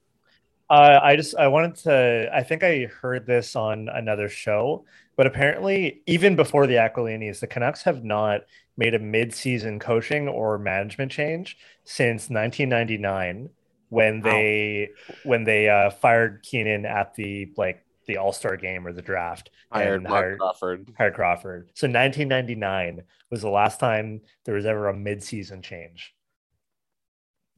[0.69, 2.29] Uh, I just I wanted to.
[2.33, 7.47] I think I heard this on another show, but apparently, even before the Aquilinis, the
[7.47, 8.41] Canucks have not
[8.75, 13.49] made a mid-season coaching or management change since 1999,
[13.89, 14.31] when Wow.
[14.31, 14.89] they
[15.23, 19.49] when they uh, fired Keenan at the like the All Star game or the draft
[19.71, 20.93] Hired Marc hired, Crawford.
[20.97, 21.69] hired Crawford.
[21.75, 26.13] So 1999 was the last time there was ever a midseason change.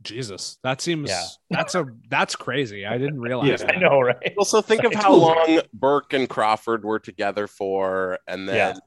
[0.01, 1.23] Jesus, that seems Yeah.
[1.49, 2.85] that's a that's crazy.
[2.85, 3.49] I didn't realize.
[3.49, 3.57] Yeah.
[3.57, 3.75] that.
[3.75, 4.33] I know, right?
[4.37, 8.79] Also, think of how long Burke and Crawford were together for, and then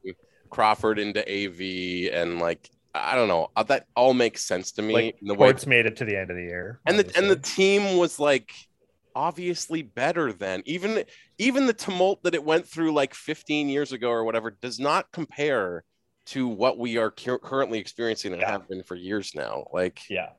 [0.51, 4.95] Crawford into AV, and like I don't know, uh, that all makes sense to me.
[4.95, 7.17] Like in the way, Ports made it to the end of the year, and the
[7.17, 8.53] and the team was like
[9.15, 11.05] obviously better than even
[11.39, 15.13] even the tumult that it went through like 15 years ago or whatever does not
[15.13, 15.85] compare
[16.25, 18.51] to what we are cur- currently experiencing and Yeah.
[18.53, 19.67] have been for years now.
[19.73, 20.31] Like, yeah,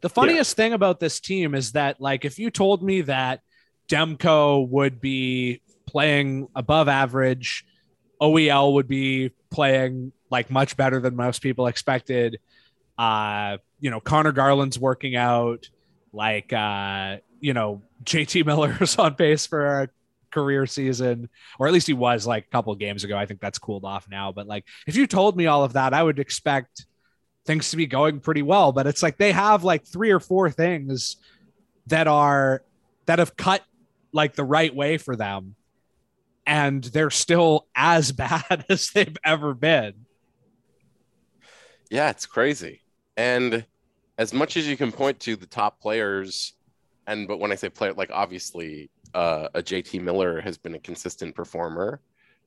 [0.00, 3.40] The funniest thing about this team is that, like, if you told me that
[3.88, 7.64] Demko would be playing above average,
[8.20, 12.38] OEL would be playing like much better than most people expected.
[12.98, 15.68] Uh, you know, Connor Garland's working out,
[16.12, 19.88] like, uh, you know, JT Miller's on pace for a
[20.30, 23.16] career season, or at least he was like a couple of games ago.
[23.16, 24.32] I think that's cooled off now.
[24.32, 26.86] But like, if you told me all of that, I would expect
[27.44, 28.72] things to be going pretty well.
[28.72, 31.16] But it's like they have like three or four things
[31.86, 32.62] that are
[33.06, 33.62] that have cut
[34.12, 35.54] like the right way for them.
[36.46, 40.06] And they're still as bad as they've ever been.
[41.90, 42.80] Yeah, it's crazy.
[43.16, 43.64] And
[44.18, 46.54] as much as you can point to the top players,
[47.06, 50.78] and but when I say player, like obviously uh, a JT Miller has been a
[50.78, 52.00] consistent performer.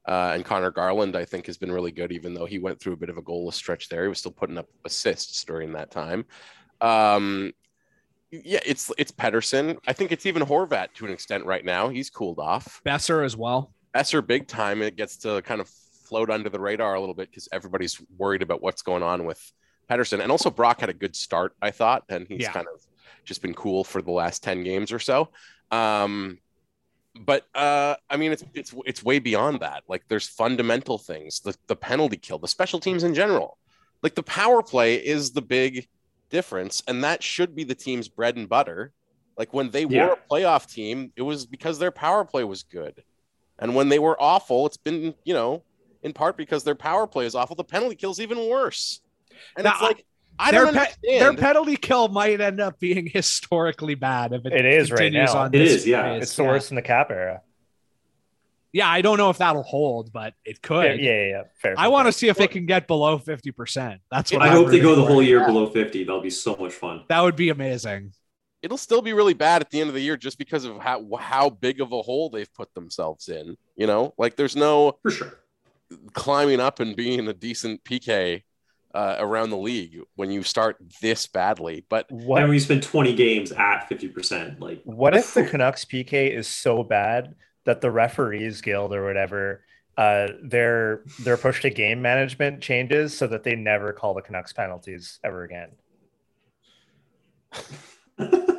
[0.07, 2.93] Uh, and Connor Garland, I think, has been really good, even though he went through
[2.93, 4.03] a bit of a goalless stretch there.
[4.03, 6.25] He was still putting up assists during that time.
[6.79, 7.51] Um,
[8.31, 9.77] yeah, it's it's Pettersson.
[9.87, 11.89] I think it's even Horvat to an extent right now.
[11.89, 12.81] He's cooled off.
[12.85, 13.73] Boeser as well.
[13.93, 14.81] Boeser big time.
[14.81, 15.69] It gets to kind of
[16.05, 19.41] float under the radar a little bit because everybody's worried about what's going on with
[19.89, 20.21] Pettersson.
[20.21, 22.51] And also Brock had a good start, I thought, and he's Yeah.
[22.53, 22.81] kind of
[23.25, 25.29] just been cool for the last 10 games or so.
[25.71, 26.39] Um,
[27.25, 29.83] but uh, I mean, it's it's it's way beyond that.
[29.87, 33.57] Like, there's fundamental things, the the penalty kill, the special teams in general.
[34.03, 35.87] Like the power play is the big
[36.29, 38.93] difference, and that should be the team's bread and butter.
[39.37, 40.09] Like when they Yeah.
[40.09, 43.03] were a playoff team, it was because their power play was good,
[43.59, 45.63] and when they were awful, it's been you know
[46.03, 47.55] in part because their power play is awful.
[47.55, 49.01] The penalty kill's even worse,
[49.57, 50.05] and Now, it's like
[50.39, 51.21] I their, don't pe- understand.
[51.21, 55.35] their penalty kill might end up being historically bad if it, It is right now.
[55.35, 56.03] on It this is, yeah.
[56.13, 56.23] pace.
[56.23, 57.41] it's the worst in the cap era.
[58.73, 60.83] Yeah, I don't know if that'll hold, but it could.
[60.83, 61.41] Fair, yeah, yeah, yeah.
[61.55, 61.73] Fair.
[61.77, 63.99] I want to see if it can get below 50%.
[64.11, 66.03] That's what I I'm hope they go the whole year below 50.
[66.03, 67.03] That'll be so much fun.
[67.07, 68.13] That would be amazing.
[68.61, 71.07] It'll still be really bad at the end of the year just because of how
[71.19, 73.55] how big of a hole they've put themselves in.
[73.75, 75.39] You know, like there's no For sure.
[76.13, 78.43] climbing up and being a decent PK
[78.97, 81.85] uh, around the league when you start this badly.
[81.87, 85.85] But What And when you spend 20 games at 50%, like What if the Canucks
[85.85, 89.61] PK is so bad that the referees guild or whatever,
[89.97, 94.51] uh, their their push to game management changes so that they never call the Canucks
[94.51, 95.69] penalties ever again?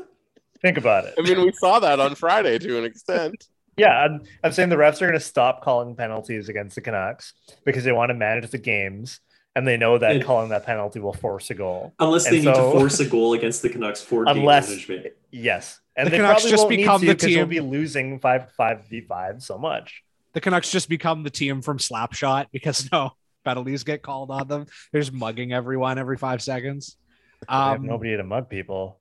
[0.63, 1.15] Think about it.
[1.19, 3.49] I mean, we saw that on Friday to an extent.
[3.77, 7.33] Yeah, I'm, I'm saying the refs are going to stop calling penalties against the Canucks
[7.65, 9.21] because they want to manage the games
[9.57, 10.23] and they know that Yeah.
[10.23, 11.93] calling that penalty will force a goal.
[11.99, 15.07] unless they And need to force a goal against the Canucks for game Unless- management.
[15.31, 17.49] Yes, and The they Canucks probably just won't become need the to because we'll team-
[17.49, 20.03] be losing five five v five so much.
[20.35, 23.13] The Canucks just become the team from Slapshot because no
[23.45, 24.67] penalties get called on them.
[24.93, 26.97] They're mugging everyone every five seconds.
[27.41, 29.01] They have Um, nobody to mug people.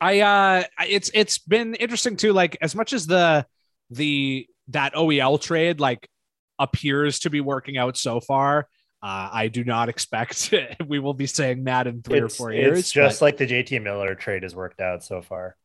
[0.00, 3.44] I uh I- it's it's been interesting too like as much as the
[3.90, 6.08] the that OEL trade like
[6.58, 8.68] appears to be working out so far
[9.02, 10.52] uh I do not expect
[10.86, 13.46] we will be saying that in 3 or 4 years it's just but- like the
[13.46, 15.56] JT Miller trade has worked out so far.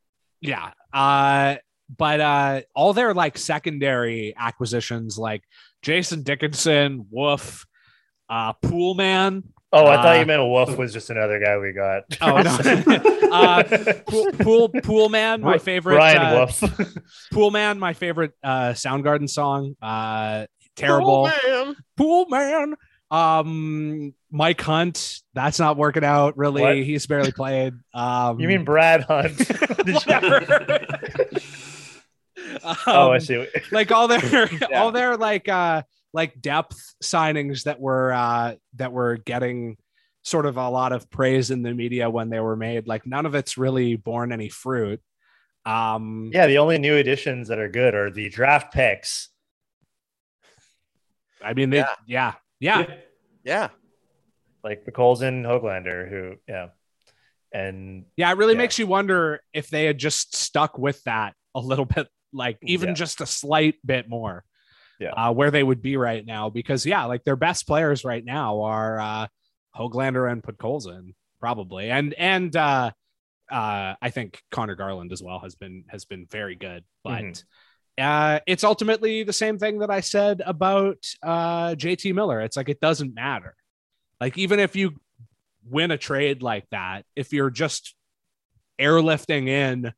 [0.41, 1.56] yeah uh
[1.98, 5.43] but uh all their like secondary acquisitions like
[5.82, 7.65] Jason Dickinson Woof
[8.30, 9.43] uh Pool Man
[9.74, 12.04] Oh, I thought Uh, you meant Wolf was just another guy we got.
[12.21, 13.30] Oh, no.
[13.32, 13.63] uh,
[14.08, 16.63] Pool, Pool Pool Man my favorite Brian uh, Wolf.
[17.34, 19.76] Pool Man, my favorite uh Soundgarden song.
[19.82, 20.45] Uh
[20.78, 21.30] terrible.
[21.45, 21.76] Man.
[21.98, 22.76] Pool Man.
[23.11, 26.61] Um Mike Hunt, that's not working out really.
[26.61, 26.75] What?
[26.77, 27.73] He's barely played.
[27.93, 29.37] Um you mean Brad Hunt?
[29.39, 30.85] Whatever.
[32.87, 33.47] oh, I Um, see.
[33.71, 34.67] like all their Yeah.
[34.81, 39.77] all their like uh like depth signings that were uh that were getting
[40.23, 43.25] sort of a lot of praise in the media when they were made like none
[43.27, 44.99] of it's really borne any fruit
[45.65, 49.29] um Yeah, the only new additions that are good are the draft picks.
[51.43, 52.85] i mean they, yeah yeah Yeah.
[53.43, 53.69] Yeah.
[54.63, 56.69] like the Colson Hoglander, who yeah,
[57.53, 58.57] and Yeah, it really Yeah.
[58.59, 62.89] makes you wonder if they had just stuck with that a little bit like even
[62.89, 62.95] Yeah.
[62.95, 64.43] just a slight bit more.
[64.99, 65.11] Yeah.
[65.11, 68.61] Uh, where they would be right now, because yeah, like their best players right now
[68.61, 69.27] are uh
[69.75, 71.91] Hoglander and Podkolzin, probably.
[71.91, 72.91] And and uh
[73.51, 76.83] uh I think Connor Garland as well has been has been very good.
[77.03, 77.43] But Mhm.
[77.97, 82.41] Uh it's ultimately the same thing that I said about uh JT Miller.
[82.41, 83.55] It's like it doesn't matter.
[84.19, 84.95] Like even if you
[85.69, 87.95] win a trade like that, if you're just
[88.79, 89.93] airlifting in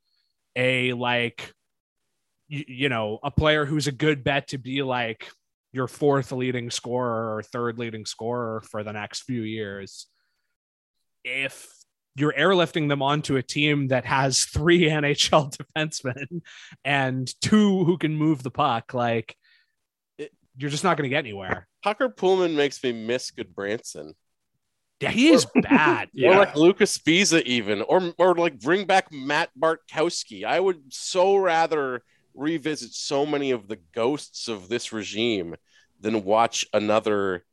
[0.55, 1.53] a like
[2.47, 5.27] you, you know a player who's a good bet to be like
[5.73, 10.07] your fourth leading scorer or third leading scorer for the next few years
[11.23, 11.76] if
[12.17, 16.41] you're airlifting them onto a team that has three NHL defensemen
[16.83, 19.35] and two who can move the puck like
[20.17, 24.13] it, you're just not going to get anywhere Tucker Poolman makes me miss Gudbranson.
[24.99, 26.37] yeah he is bad Or Yeah.
[26.39, 30.43] like Luca Sbisa, even, or or like bring back Matt Bartkowski.
[30.43, 32.01] I would so rather
[32.33, 35.55] revisit so many of the ghosts of this regime
[35.99, 37.43] than watch another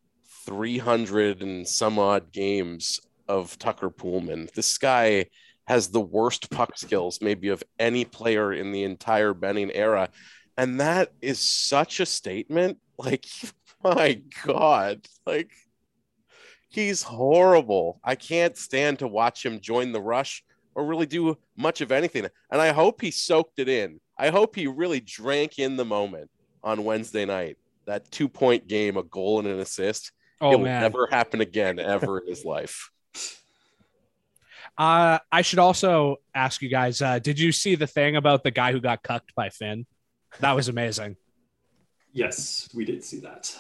[0.47, 4.53] 300 and some odd games of Tucker Poolman.
[4.53, 5.27] This guy
[5.67, 10.11] has the worst puck skills, maybe of any player in the entire Benning era.
[10.57, 12.79] And that is such a statement.
[12.97, 13.27] Like,
[13.83, 15.05] my God.
[15.27, 15.51] Like,
[16.69, 17.99] he's horrible.
[18.05, 20.45] I can't stand to watch him join the rush
[20.77, 22.29] or really do much of anything.
[22.53, 24.01] And I hope he soaked it in.
[24.17, 26.31] I hope he really drank in the moment
[26.63, 27.59] on Wednesday night.
[27.87, 30.13] That two point game, a goal and an assist.
[30.41, 32.91] oh it will man never happen again ever in his life.
[34.77, 38.51] Uh, I should also ask you guys: uh, Did you see the thing about the
[38.51, 39.87] guy who got cucked by Finn?
[40.41, 41.17] That was amazing.
[42.13, 43.57] Yes, we did see that.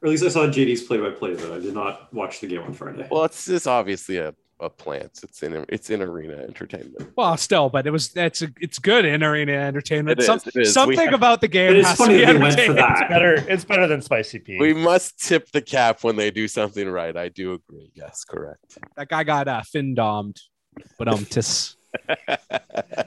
[0.00, 2.72] Or at least I saw JD's play-by-play, but I did not watch the game on
[2.72, 3.06] Friday.
[3.08, 5.20] Well, it's, it's obviously a, a plant.
[5.22, 7.12] It's in it's in arena entertainment.
[7.16, 10.18] Well, still, but it was it's a, it's good in arena entertainment.
[10.18, 10.56] It is, Some- it is.
[10.56, 12.60] We Something have- about the game It is has funny to be that went for
[12.60, 12.76] entertaining.
[12.76, 13.08] that.
[13.10, 16.88] better it's better than spicy p We must tip the cap when they do something
[16.88, 17.16] right.
[17.16, 17.90] I do agree.
[17.94, 18.78] Yes, correct.
[18.96, 20.40] That guy got uh, Finn domed,
[20.98, 21.76] but um, tis.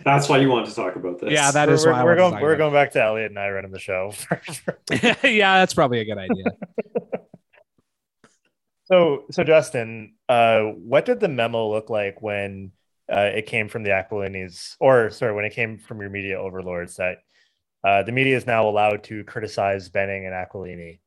[0.04, 1.32] That's why you wanted to talk about this.
[1.32, 3.32] Yeah, that is we're, is we're, why we're going we're about going back to elliot
[3.32, 4.14] and i running the show
[5.24, 6.46] yeah, that's probably a good idea.
[8.86, 12.72] So so justin uh what did the memo look like when
[13.12, 16.96] uh, it came from the Aquilinis, or sorry, when it came from your media overlords
[16.96, 17.20] that
[17.84, 21.00] uh, the media is now allowed to criticize Benning and Aquilini.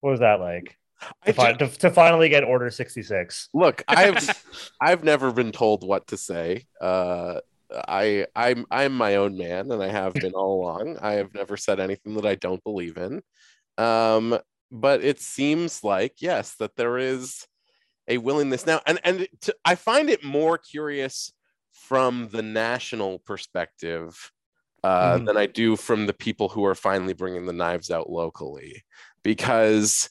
[0.00, 0.78] what was that like?
[1.26, 3.50] To, fi- to, to finally get Order 66.
[3.52, 4.44] look, I've
[4.80, 6.66] I've never been told what to say.
[6.80, 10.98] Uh, I I'm I'm my own man, and I have been all along.
[11.02, 13.20] I have never said anything that I don't believe in.
[13.76, 14.38] Um,
[14.74, 17.46] but it seems like yes, that there is
[18.08, 21.32] a willingness now, and and to, I find it more curious
[21.72, 24.32] from the national perspective
[24.84, 25.26] uh, Mhm.
[25.26, 28.84] than I do from the people who are finally bringing the knives out locally,
[29.24, 30.10] because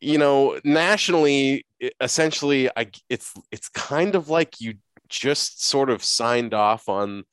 [0.00, 1.66] you know nationally
[2.00, 4.74] essentially I, it's it's kind of like you
[5.08, 7.24] just sort of signed off on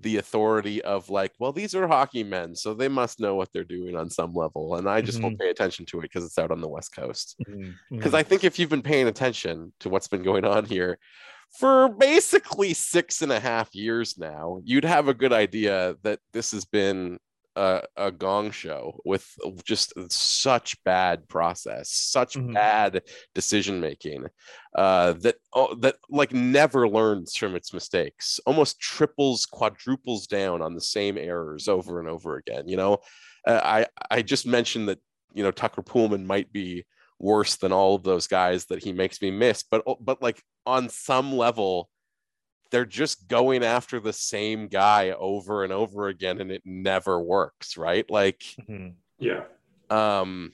[0.00, 3.64] the authority of like well these are hockey men so they must know what they're
[3.64, 5.44] doing on some level and i just won't mm-hmm.
[5.44, 7.36] pay attention to it because it's out on the west coast.
[7.48, 8.16] Mm-hmm, because mm-hmm.
[8.16, 10.98] i think if you've been paying attention to what's been going on here
[11.58, 16.50] for basically six and a half years now you'd have a good idea that this
[16.50, 17.18] has been
[17.56, 19.26] a, a gong show with
[19.64, 22.52] just such bad process such Mhm.
[22.52, 23.02] bad
[23.34, 24.26] decision making
[24.76, 30.74] uh, that oh, that like never learns from its mistakes almost triples quadruples down on
[30.74, 32.98] the same errors over and over again you know
[33.46, 35.00] uh, i i just mentioned that
[35.34, 36.84] you know tucker poolman might be
[37.18, 40.88] worse than all of those guys that he makes me miss but but like on
[40.88, 41.88] some level
[42.76, 47.78] they're just going after the same guy over and over again and it never works
[47.78, 48.92] right like Mhm.
[49.18, 49.44] Yeah.
[49.88, 50.52] um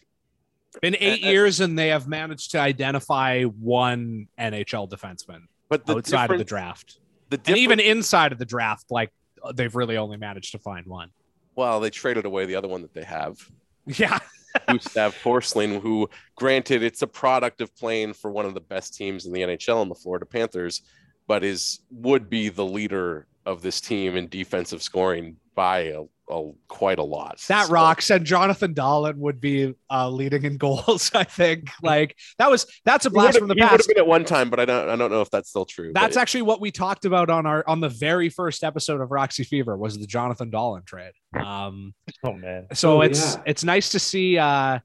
[0.81, 5.85] Been eight Uh, uh, years, and they have managed to identify one NHL defenseman but
[5.85, 9.11] the outside of the draft, the and even inside of the draft, like
[9.55, 11.11] they've really only managed to find one.
[11.57, 13.37] well they traded away the other one that they have
[13.85, 14.17] Yeah,
[14.69, 19.27] Gustav Forsling, who, granted, it's a product of playing for one of the best teams
[19.27, 20.83] in the NHL in the Florida Panthers,
[21.27, 26.51] but is would be the leader of this team in defensive scoring by a, a
[26.69, 27.38] quite a lot.
[27.49, 28.09] that So- rocks.
[28.11, 31.11] And Jonathan Dahlen would be uh, leading in goals.
[31.15, 33.83] I think like that was that's a blast from the he would past.
[33.83, 34.88] have been at one time, but I don't.
[34.88, 35.90] I don't know if that's still true.
[35.92, 39.11] That's but actually what we talked about on our on the very first episode of
[39.11, 41.13] Roxy Fever was the Jonathan Dahlen trade.
[41.35, 41.92] Um,
[42.25, 42.69] Oh, man.
[42.73, 43.42] so Oh, it's yeah.
[43.46, 44.38] it's nice to see.
[44.38, 44.79] Uh,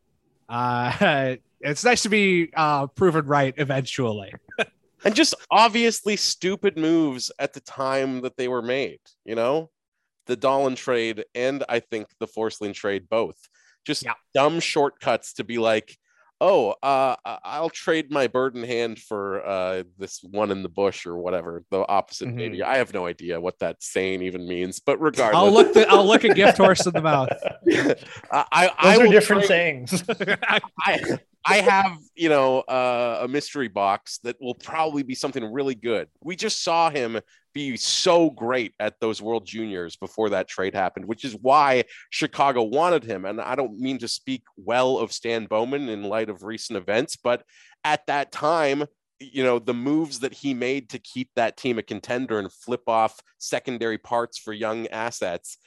[0.50, 4.34] uh, it's nice to be uh, proven right eventually.
[5.06, 9.00] And just obviously stupid moves at the time that they were made.
[9.26, 9.70] You know,
[10.26, 13.38] the Dahlen trade and I think the Forsling trade both.
[13.86, 14.14] Just Yeah.
[14.34, 15.96] dumb shortcuts to be like,
[16.42, 20.70] oh, uh, I- I'll trade my bird in hand for uh, this one in the
[20.70, 22.34] bush or whatever, the opposite Mhm.
[22.36, 22.68] media.
[22.68, 26.06] I have no idea what that saying even means, but regardless, I'll look the I'll
[26.06, 27.30] look a gift horse in the mouth.
[27.32, 27.96] I,
[28.52, 30.04] I, I Those are different trade- sayings.
[30.80, 35.76] I I have you know uh, a mystery box that will probably be something really
[35.76, 36.10] good.
[36.22, 37.20] We just saw him
[37.54, 42.64] be so great at those World Juniors before that trade happened, which is why Chicago
[42.64, 43.26] wanted him.
[43.26, 47.16] And I don't mean to speak well of Stan Bowman in light of recent events,
[47.16, 47.44] but
[47.84, 48.86] at that time.
[49.20, 52.84] You know, the moves that he made to keep that team a contender and flip
[52.86, 55.58] off secondary parts for young assets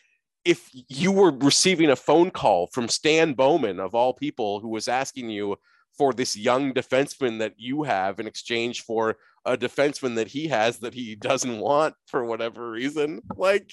[0.44, 4.88] if you were receiving a phone call from Stan Bowman of all people who was
[4.88, 5.56] asking you
[5.96, 10.78] for this young defenseman that you have in exchange for a defenseman that he has
[10.78, 13.72] that he doesn't want for whatever reason like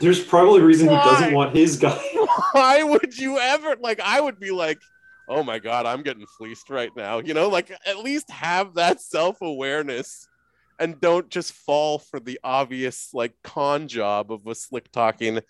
[0.00, 2.00] There's probably a reason he doesn't want his guy.
[2.52, 4.78] why would you ever like i would be like
[5.28, 9.00] oh my god i'm getting fleeced right now you know like at least have that
[9.00, 10.26] self-awareness
[10.78, 15.40] and don't just fall for the obvious like con job of a slick talking d-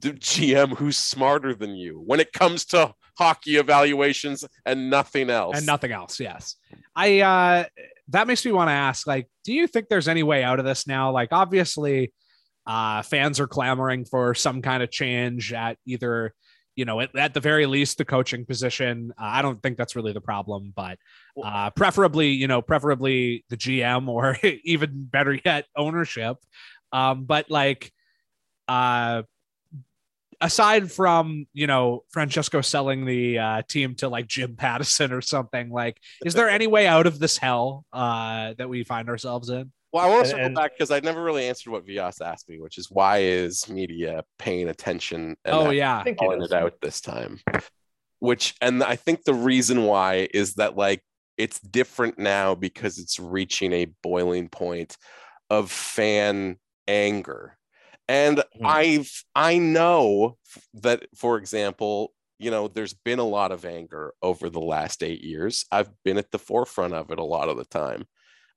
[0.00, 5.66] gm who's smarter than you when it comes to hockey evaluations and nothing else and
[5.66, 6.20] nothing else.
[6.20, 6.56] Yes,
[6.94, 7.20] I.
[7.20, 7.64] uh
[8.10, 10.64] That makes me want to ask, like, do you think there's any way out of
[10.64, 11.10] this now?
[11.10, 12.12] Like, obviously,
[12.66, 16.32] uh fans are clamoring for some kind of change at either,
[16.76, 19.12] you know, at, at the very least, the coaching position.
[19.20, 20.98] Uh, I don't think that's really the problem, but
[21.44, 26.36] uh preferably, you know, preferably the GM or even better yet, ownership.
[26.92, 27.92] Um, but like,
[28.68, 29.22] uh
[30.40, 35.70] aside from you know Francesco selling the uh, team to like Jim Pattison or something,
[35.70, 39.72] like is there any way out of this hell uh, that we find ourselves in?
[39.92, 42.48] Well, I want to circle and- back because I never really answered what Vyas asked
[42.48, 46.40] me, which is why is media paying attention and oh yeah, I think he calling
[46.40, 46.52] does.
[46.52, 47.40] it out this time?
[48.20, 51.02] Which, and I think the reason why is that like
[51.36, 54.96] it's different now because it's reaching a boiling point
[55.50, 57.57] of fan anger.
[58.08, 58.78] And Mhm.
[58.80, 60.38] I've I know
[60.74, 65.22] that, for example, you know, there's been a lot of anger over the last eight
[65.22, 65.64] years.
[65.72, 68.06] I've been at the forefront of it a lot of the time.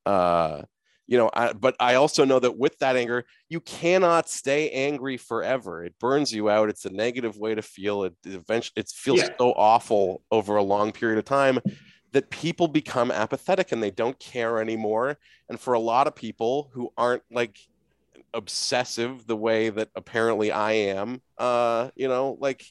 [0.05, 0.63] Uh,
[1.07, 5.17] you know, I, but I also know that with that anger, you cannot stay angry
[5.17, 5.83] forever.
[5.83, 6.69] It burns you out.
[6.69, 8.03] It's a negative way to feel.
[8.05, 9.27] It, it eventually it feels Yeah.
[9.39, 11.59] so awful over a long period of time
[12.13, 15.17] that people become apathetic and they don't care anymore.
[15.49, 17.57] And for a lot of people who aren't like
[18.33, 22.65] obsessive the way that apparently I am, uh, you know, like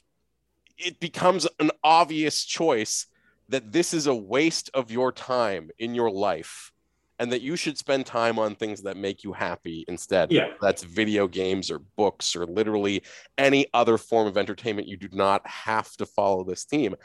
[0.77, 3.07] it becomes an obvious choice
[3.49, 6.71] that this is a waste of your time in your life
[7.19, 10.31] and that you should spend time on things that make you happy instead.
[10.31, 10.47] Yeah.
[10.59, 13.03] That's video games or books or literally
[13.37, 14.87] any other form of entertainment.
[14.87, 16.95] You do not have to follow this theme.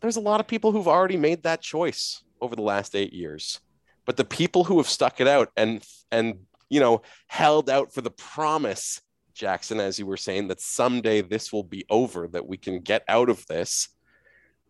[0.00, 3.60] There's a lot of people who've already made that choice over the last eight years.
[4.04, 5.80] But the people who have stuck it out and
[6.10, 6.40] and
[6.72, 9.02] you know held out for the promise,
[9.34, 13.04] Jackson, as you were saying, that someday this will be over, that we can get
[13.08, 13.88] out of this.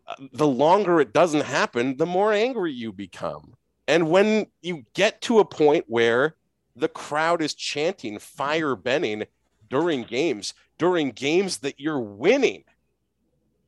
[0.09, 3.55] uh, The longer it doesn't happen, the more angry you become.
[3.87, 6.35] And when you get to a point where
[6.75, 9.25] the crowd is chanting fire Benning
[9.71, 12.65] during games, during games that you're winning,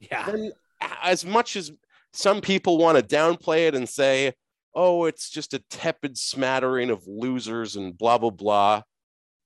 [0.01, 0.53] yeah, then
[1.03, 1.71] as much as
[2.13, 4.35] some people want to downplay it and say,
[4.75, 8.83] oh, it's just a tepid smattering of losers and blah, blah, blah,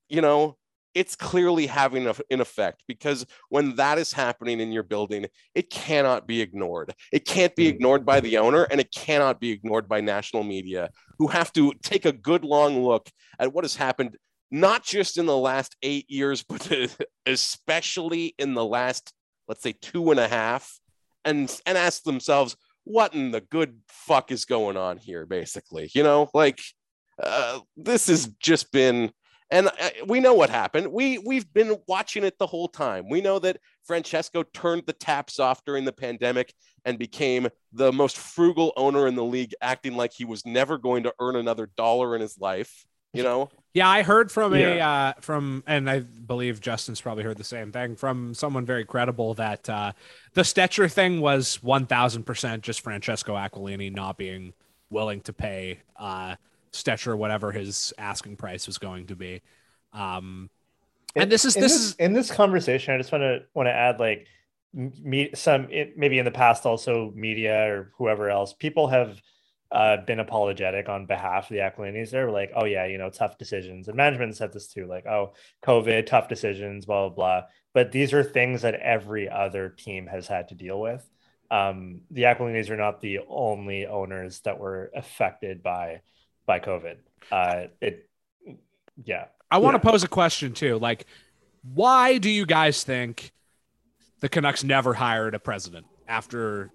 [0.08, 0.56] you know,
[0.94, 6.26] it's clearly having an effect because when that is happening in your building, it cannot
[6.26, 6.94] be ignored.
[7.12, 7.74] It can't be Mhm.
[7.74, 11.72] ignored by the owner and it cannot be ignored by national media who have to
[11.82, 14.16] take a good long look at what has happened,
[14.50, 19.12] not just in the last eight years, but especially in the last,
[19.46, 20.80] let's say, two and a half,
[21.24, 22.56] and and ask themselves,
[22.88, 25.26] what in the good fuck is going on here?
[25.26, 26.60] Basically, you know, like
[27.22, 29.12] uh, this has just been.
[29.50, 30.92] And uh, we know what happened.
[30.92, 33.08] We we've been watching it the whole time.
[33.08, 36.52] We know that Francesco turned the taps off during the pandemic
[36.84, 41.04] and became the most frugal owner in the league, acting like he was never going
[41.04, 42.84] to earn another dollar in his life.
[43.14, 43.88] You know, yeah.
[43.88, 47.96] I heard from a uh, from, and I believe Justin's probably heard the same thing
[47.96, 49.92] from someone very credible that uh,
[50.34, 54.52] the Stecher thing was one thousand percent just Francesco Aquilini not being
[54.90, 56.36] willing to pay uh,
[56.72, 59.42] Stecher whatever his asking price was going to be.
[59.92, 60.50] Um,
[61.16, 62.94] and this is in this is in this conversation.
[62.94, 64.26] I just want to want to add like
[64.76, 69.20] m- me some it, maybe in the past also media or whoever else people have
[69.70, 72.10] uh, been apologetic on behalf of the Aquilinis.
[72.10, 73.88] They're like, oh yeah, you know, tough decisions.
[73.88, 77.42] And management said this too, like, oh, COVID, tough decisions, blah blah blah.
[77.74, 81.06] But these are things that every other team has had to deal with.
[81.50, 86.00] Um, the Aquilinis are not the only owners that were affected by
[86.46, 86.96] by COVID.
[87.30, 88.08] Uh, it,
[89.04, 89.90] yeah, I want to Yeah.
[89.90, 90.78] pose a question too.
[90.78, 91.06] Like,
[91.62, 93.32] why do you guys think
[94.20, 96.70] the Canucks never hired a president after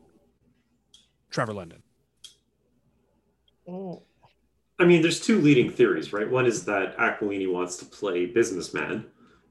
[1.31, 1.81] Trevor Linden?
[3.67, 6.29] I mean, there's two leading theories, right?
[6.29, 9.05] One is that Aquilini wants to play businessman.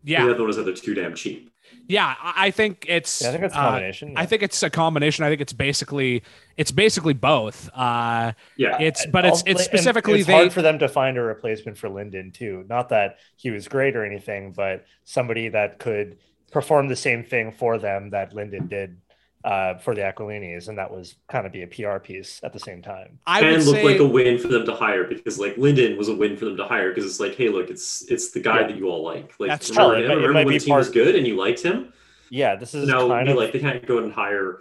[0.04, 1.50] Yeah, The other one is that they're too damn cheap.
[1.88, 2.16] yeah.
[2.20, 3.22] I I think it's.
[3.22, 4.14] yeah, I think it's a uh, combination.
[4.16, 5.24] I think it's a combination.
[5.24, 6.24] I think it's basically
[6.56, 7.70] it's basically both.
[7.72, 8.78] Uh, Yeah.
[8.80, 10.32] it's but it's it's specifically it's they.
[10.32, 12.64] hard for them to find a replacement for Linden too.
[12.68, 16.18] Not that he was great or anything, but somebody that could
[16.50, 18.98] perform the same thing for them that Linden did
[19.44, 22.60] uh, for the Aquilinis, and that was kind of be a PR piece at the
[22.60, 23.18] same time.
[23.26, 25.96] I would and look say like a win for them to hire because like Linden
[25.96, 28.40] was a win for them to hire because it's like, hey, look, it's it's the
[28.40, 28.66] guy Yeah.
[28.68, 29.34] that you all like.
[29.38, 30.04] Like That's remember, true.
[30.04, 30.10] It him?
[30.10, 31.92] it remember might when be the team was good and you liked him?
[32.30, 34.58] Yeah, this is No, kind you of like they can't go and hire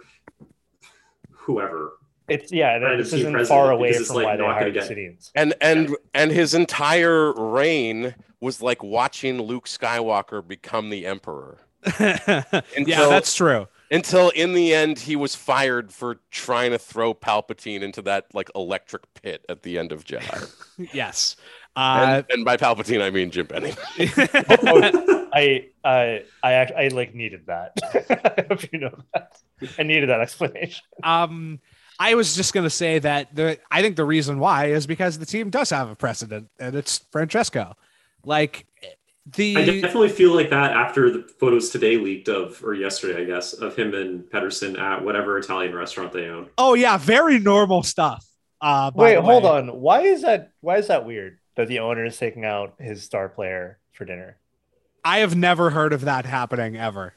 [1.30, 1.92] whoever.
[2.28, 2.72] it's yeah.
[2.72, 4.90] Random This isn't far away because it's, from like, why they not gonna hired get-
[4.90, 5.30] Sedins.
[5.34, 11.58] And and and his entire reign was like watching Luke Skywalker become the emperor.
[12.00, 12.42] yeah,
[12.76, 13.68] Until- that's true.
[13.92, 18.50] Until in the end he was fired for trying to throw Palpatine into that like
[18.56, 20.50] electric pit at the end of Jedi.
[20.92, 21.36] Yes.
[21.76, 23.76] Uh, and, and by Palpatine I mean Jim Benning.
[23.98, 27.72] Oh, I I I I like needed that.
[28.38, 29.36] I hope you know that.
[29.78, 30.82] I needed that explanation.
[31.04, 31.60] um,
[31.98, 35.26] I was just gonna say that the I think the reason why is because the
[35.26, 37.76] team does have a precedent, and it's Francesco.
[38.24, 38.66] Like
[39.26, 43.24] the I definitely feel like that after the photos today leaked of, or yesterday, I
[43.24, 46.50] guess, of him and Pettersson at whatever Italian restaurant they own.
[46.58, 48.26] oh yeah, very normal stuff.
[48.60, 49.68] Uh, by Wait, hold on.
[49.68, 50.52] Why is that?
[50.60, 54.38] Why is that weird that the owner is taking out his star player for dinner?
[55.04, 57.14] I have never heard of that happening ever.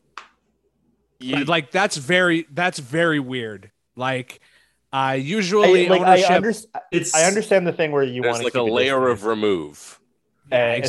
[1.19, 3.71] You- like that's very that's very weird.
[3.95, 4.41] Like
[4.91, 6.53] uh usually I, like, ownership I, under,
[6.91, 9.99] It's I understand the thing where you there's want like to a layer of remove.
[10.51, 10.81] Yeah, uh, exactly.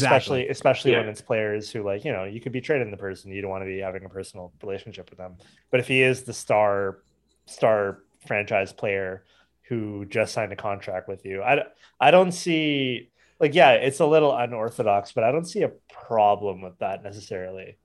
[0.47, 1.11] especially especially when Yeah.
[1.11, 3.63] it's players who like you know you could be trading the person you don't want
[3.63, 5.37] to be having a personal relationship with them
[5.71, 6.99] but if he is the star
[7.47, 9.25] star franchise player
[9.69, 11.69] who just signed a contract with you i, don't-
[12.01, 16.61] I don't see like yeah it's a little unorthodox but i don't see a problem
[16.61, 17.79] with that necessarily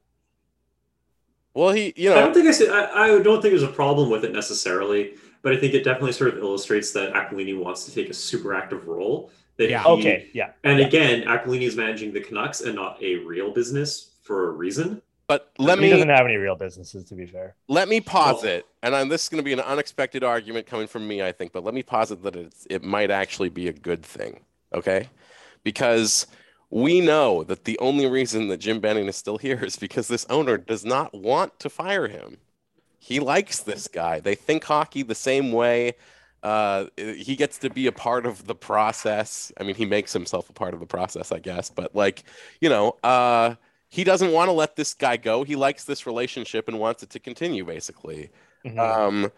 [1.53, 3.67] Well, he, you know I don't think I, see, I I don't think there's a
[3.67, 7.83] problem with it necessarily, but I think it definitely sort of illustrates that Aquilini wants
[7.85, 9.31] to take a super active role.
[9.57, 9.83] That Yeah.
[9.83, 10.85] he- okay yeah And yeah.
[10.87, 15.01] again, Aquilini is managing the Canucks and not a real business for a reason.
[15.27, 18.01] but let he me He doesn't have any real businesses to be fair let me
[18.01, 21.07] pause Well- it, and I'm, this is going to be an unexpected argument coming from
[21.07, 21.51] me, I think.
[21.53, 24.39] But let me posit that it's, it might actually be a good thing,
[24.73, 25.07] okay?
[25.63, 26.25] Because
[26.71, 30.25] we know that the only reason that Jim Benning is still here is because this
[30.29, 32.37] owner does not want to fire him.
[32.97, 34.19] He likes this guy.
[34.19, 35.93] They think hockey the same way.
[36.43, 39.51] Uh, he gets to be a part of the process.
[39.59, 41.69] I mean, he makes himself a part of the process, I guess.
[41.69, 42.23] But like,
[42.59, 43.55] you know, uh,
[43.89, 45.43] he doesn't want to let this guy go.
[45.43, 48.31] He likes this relationship and wants it to continue, basically.
[48.65, 48.79] Mhm.
[48.79, 49.31] Um,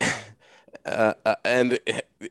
[0.86, 1.78] uh, uh, and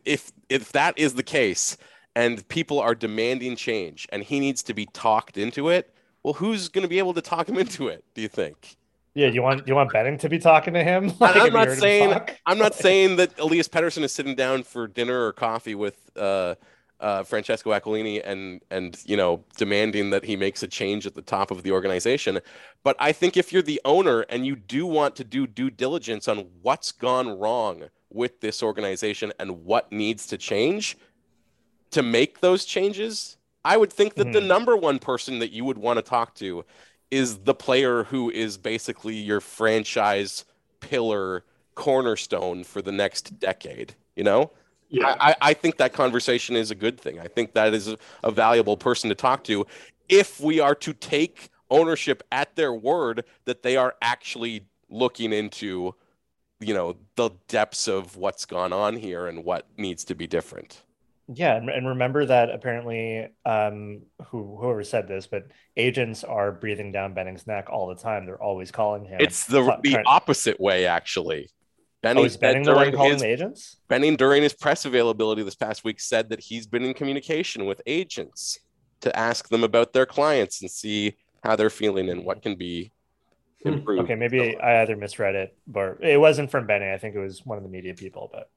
[0.06, 1.78] if if that is the case,
[2.16, 5.94] and people are demanding change, and he needs to be talked into it,
[6.24, 8.04] well, who's going to be able to talk him into it?
[8.16, 8.78] Do you think?
[9.18, 12.60] Yeah you want you want benning to be talking to him I'm not saying- I'm
[12.60, 16.54] not saying that Elias Pettersson is sitting down for dinner or coffee with uh,
[17.00, 21.22] uh, Francesco Aquilini and and you know demanding that he makes a change at the
[21.22, 22.40] top of the organization.
[22.84, 26.28] But I think if you're the owner and you do want to do due diligence
[26.28, 30.98] on what's gone wrong with this organization and what needs to change
[31.92, 34.48] to make those changes, I would think that the Mhm.
[34.48, 36.66] number one person that you would want to talk to
[37.12, 40.46] is the player who is basically your franchise
[40.80, 41.44] pillar
[41.76, 43.96] cornerstone for the next decade.
[44.16, 44.52] You know,
[44.90, 45.16] Yeah.
[45.20, 47.20] I, I- think that conversation is a good thing.
[47.20, 49.66] I think that is a valuable person to talk to
[50.10, 55.94] if we are to take ownership at their word that they are actually looking into,
[56.60, 60.84] you know, the depths of what's gone on here and what needs to be different.
[61.34, 65.44] Yeah, and, and remember that apparently, um, who whoever said this, but
[65.76, 68.26] agents are breathing down Benning's neck all the time.
[68.26, 69.18] They're always calling him.
[69.20, 71.50] It's the the opposite way, actually.
[72.02, 73.78] Benning, Oh, is Benning the one during calling his- the agents?
[73.90, 77.82] Benning, during his press availability this past week, said that he's been in communication with
[77.86, 78.60] agents
[79.02, 82.92] to ask them about their clients and see how they're feeling and what can be
[83.64, 83.70] Hmm.
[83.70, 84.04] improved.
[84.04, 86.90] Okay, maybe I either misread it, but it wasn't from Benning.
[86.90, 88.30] I think it was one of the media people.
[88.32, 88.50] But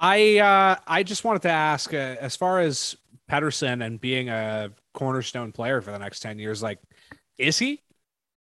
[0.00, 2.96] I uh, I just wanted to ask, uh, as far as
[3.30, 6.78] Pettersson and being a cornerstone player for the next ten years, like,
[7.36, 7.82] is he?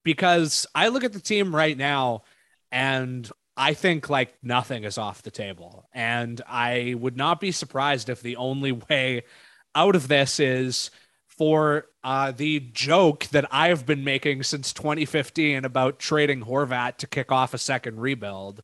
[0.05, 2.22] Because I look at the team right now,
[2.72, 8.09] and I think like nothing is off the table, and I would not be surprised
[8.09, 9.22] if the only way
[9.74, 10.90] out of this is
[11.26, 17.32] for uh, the joke that I've been making since 2015 about trading Horvat to kick
[17.32, 18.62] off a second rebuild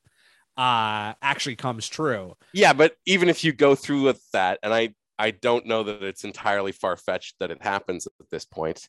[0.61, 2.37] uh, actually comes true.
[2.53, 6.03] Yeah, but even if you go through with that, and I I don't know that
[6.03, 8.87] it's entirely far fetched that it happens at this point.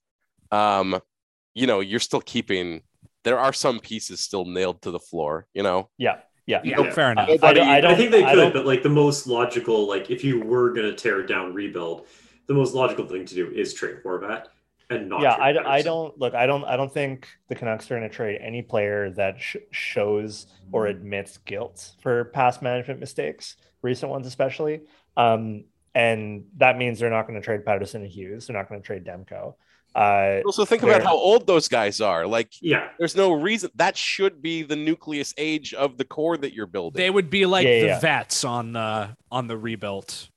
[0.51, 0.99] Um,
[1.53, 2.81] you know, you're still keeping.
[3.23, 5.47] There are some pieces still nailed to the floor.
[5.53, 6.59] You know, Yeah, yeah.
[6.65, 6.91] Yeah, Yeah.
[6.91, 7.29] fair enough.
[7.29, 10.11] I, I don't, I don't I think they could, but like the most logical, like
[10.11, 12.05] if you were gonna tear it down, rebuild,
[12.47, 14.47] the most logical thing to do is trade Horvat
[14.91, 15.21] and not.
[15.21, 16.33] yeah, I, I don't look.
[16.33, 16.63] I don't.
[16.65, 20.87] I don't think the Canucks are going to trade any player that sh- shows or
[20.87, 24.81] admits guilt for past management mistakes, recent ones especially.
[25.17, 28.47] Um, and that means they're not going to trade Pettersson and Hughes.
[28.47, 29.55] They're not going to trade Demko.
[29.93, 32.25] Uh, also think about how old those guys are.
[32.25, 36.53] Like, Yeah, there's no reason that should be the nucleus age of the core that
[36.53, 36.97] you're building.
[37.01, 37.99] They would be like Yeah, the yeah.
[37.99, 40.29] vets on the on the rebuilt.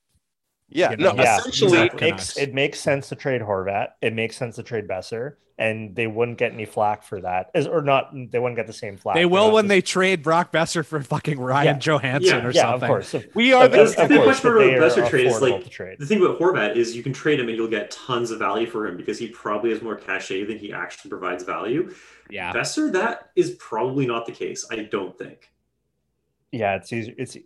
[0.70, 3.90] Yeah, you no, yeah, essentially, it makes it makes sense to trade Horvat.
[4.02, 7.66] It makes sense to trade Boeser, and they wouldn't get any flack for that, As-
[7.68, 8.10] or not.
[8.12, 9.14] They wouldn't get the same flack.
[9.14, 11.78] They will when just- they trade Brock Boeser for fucking Ryan Yeah.
[11.98, 12.82] Johansen Yeah, or Yeah, something.
[12.82, 13.14] of course.
[13.34, 15.26] We are of- the That's of the course, much but more they Boeser are trade
[15.26, 15.98] is, like, trade.
[16.00, 18.66] the thing about Horvat is you can trade him and you'll get tons of value
[18.66, 21.94] for him because he probably has more cachet than he actually provides value.
[22.30, 22.52] Yeah.
[22.52, 24.66] Boeser, that is probably not the case.
[24.72, 25.50] I don't think.
[26.52, 27.14] Yeah, it's easier.
[27.18, 27.36] It's.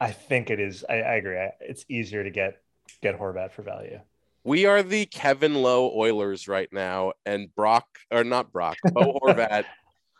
[0.00, 0.84] I think it is.
[0.88, 1.38] I, I agree.
[1.38, 2.60] I- It's easier to get
[3.02, 4.00] get Horvat for value.
[4.44, 9.64] we are the Kevin Lowe Oilers right now, and Brock or not Brock, Bo Horvat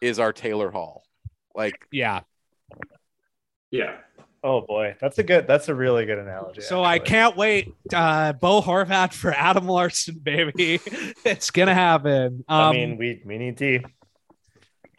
[0.01, 1.05] is our Taylor Hall.
[1.55, 2.21] Like, Yeah.
[3.71, 3.97] Yeah.
[4.43, 5.47] Oh boy, that's a good.
[5.47, 6.63] That's a really good analogy.
[6.63, 7.75] So I can't wait.
[7.93, 10.81] Uh, Bo Horvat for Adam Larsson, baby.
[11.27, 12.43] it's gonna happen.
[12.49, 13.85] Um, I mean, we we need D.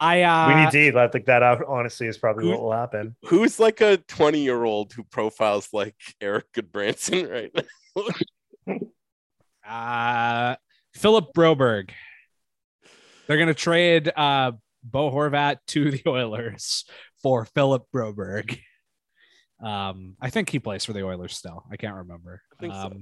[0.04, 0.98] I uh, we need D.
[0.98, 1.62] I think that out.
[1.68, 3.14] Honestly, is probably who- what will happen.
[3.26, 7.52] who's like a 20 year old who profiles like Erik Gudbranson right
[8.66, 8.78] now?
[9.66, 10.56] uh,
[10.94, 11.90] Philip Broberg.
[13.26, 16.84] They're gonna trade uh, Bo Horvat to the Oilers
[17.22, 18.58] for Philip Broberg.
[19.62, 21.62] Um, I think he plays for the Oilers still.
[21.70, 22.42] I can't remember.
[22.58, 22.92] I think so.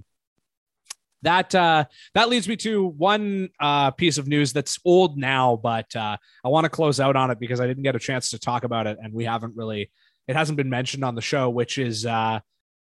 [1.22, 5.94] That uh, that leads me to one uh, piece of news that's old now, but
[5.94, 8.38] uh, I want to close out on it because I didn't get a chance to
[8.38, 9.90] talk about it, and we haven't really.
[10.28, 12.38] It hasn't been mentioned on the show, which is uh,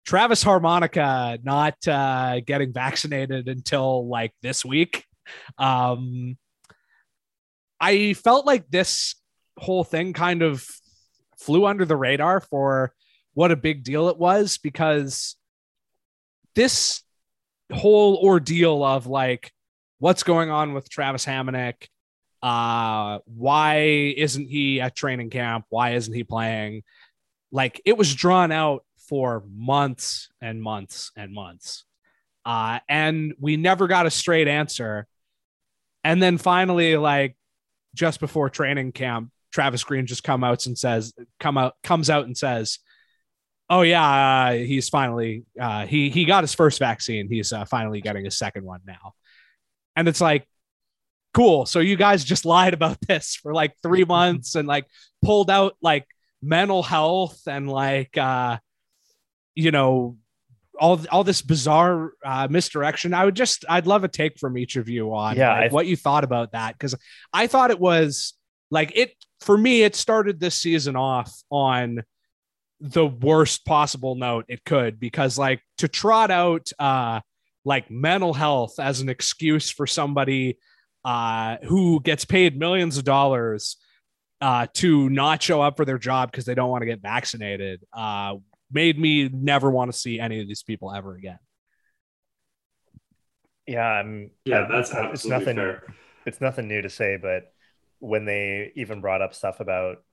[0.05, 5.05] Travis Hamonic not uh, getting vaccinated until like this week.
[5.57, 6.37] Um,
[7.79, 9.15] I felt like this
[9.57, 10.67] whole thing kind of
[11.37, 12.93] flew under the radar for
[13.33, 15.35] what a big deal it was because
[16.55, 17.01] this
[17.73, 19.51] whole ordeal of like
[19.99, 21.87] what's going on with Travis Hamonic,
[22.41, 23.77] uh, why
[24.17, 25.65] isn't he at training camp?
[25.69, 26.83] Why isn't he playing?
[27.51, 31.85] Like it was drawn out for months and months and months.
[32.45, 35.07] Uh, and we never got a straight answer.
[36.03, 37.35] And then finally, like
[37.95, 42.25] just before training camp, Travis Green just come out and says, come out, comes out
[42.25, 42.79] and says,
[43.69, 47.27] "Oh yeah, uh, he's finally uh, he he got his first vaccine.
[47.29, 49.13] He's uh, finally getting his second one now."
[49.95, 50.47] And it's like,
[51.33, 51.65] cool.
[51.65, 54.85] So you guys just lied about this for like three months and like
[55.23, 56.07] pulled out like
[56.41, 58.57] mental health and like uh,
[59.53, 60.17] you know
[60.79, 63.13] all all this bizarre uh, misdirection.
[63.13, 65.87] I would just I'd love a take from each of you on Yeah, like, what
[65.87, 66.95] you thought about that because
[67.33, 68.33] I thought it was
[68.71, 69.83] like it for me.
[69.83, 72.03] It started this season off on
[72.89, 77.19] the worst possible note it could because like to trot out uh
[77.65, 80.57] like mental health as an excuse for somebody
[81.03, 83.77] uh who gets paid millions of dollars
[84.41, 87.81] uh to not show up for their job because they don't want to get vaccinated
[87.93, 88.35] uh
[88.71, 91.39] made me never want to see any of these people ever again
[93.67, 94.29] Yeah, I'm.
[94.45, 95.55] Yeah, I- that's it's nothing.
[95.55, 95.83] fair.
[96.25, 97.51] It's nothing new to say, but
[97.99, 100.03] when they even brought up stuff about,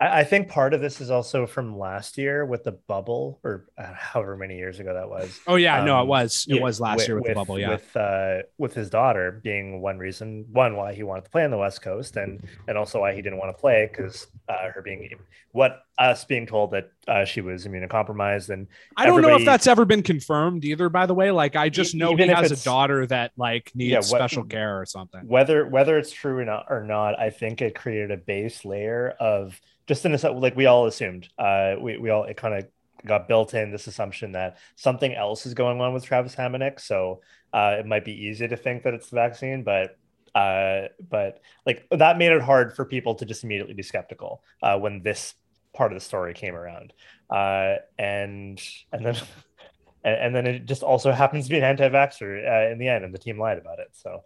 [0.00, 3.66] I, I think part of this is also from last year with the bubble, or
[3.78, 5.40] uh, however many years ago that was.
[5.46, 7.96] oh yeah no it Um, was it was last year with, the bubble yeah with
[7.96, 11.56] uh with his daughter being one reason one why he wanted to play on the
[11.58, 15.08] west coast and and also why he didn't want to play because uh her being
[15.52, 18.66] what us being told that uh, she was immunocompromised and
[18.98, 20.90] I don't know if that's ever been confirmed either.
[20.90, 23.96] By the way, like I just know he has a daughter that like needs Yeah,
[23.98, 25.26] what- special care or something.
[25.26, 29.14] whether whether it's true or not or not i think it created a base layer
[29.20, 32.66] of just in a like we all assumed uh we, we all it kind of
[33.06, 36.80] got built in this assumption that something else is going on with Travis Hamonic.
[36.80, 37.20] So
[37.52, 39.96] uh, it might be easy to think that it's the vaccine, but
[40.34, 44.78] uh, but like that made it hard for people to just immediately be skeptical uh,
[44.78, 45.34] when this
[45.72, 46.92] part of the story came around.
[47.30, 48.60] Uh, and
[48.92, 49.16] and then
[50.04, 53.04] and, and then it just also happens to be an anti-vaxxer uh, in the end,
[53.04, 53.88] and the team lied about it.
[53.92, 54.24] So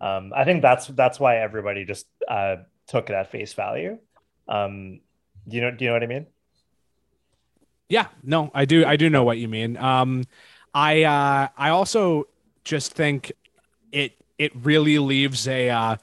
[0.00, 2.56] um, I think that's that's why everybody just uh,
[2.86, 3.98] took it at face value.
[4.50, 5.00] Um,
[5.48, 5.70] do you know?
[5.70, 6.26] Do you know what I mean?
[7.88, 8.84] Yeah, no, I do.
[8.84, 9.76] I do know what you mean.
[9.76, 10.24] Um,
[10.74, 12.28] I uh, I also
[12.64, 13.32] just think
[13.92, 15.96] it it really leaves a uh,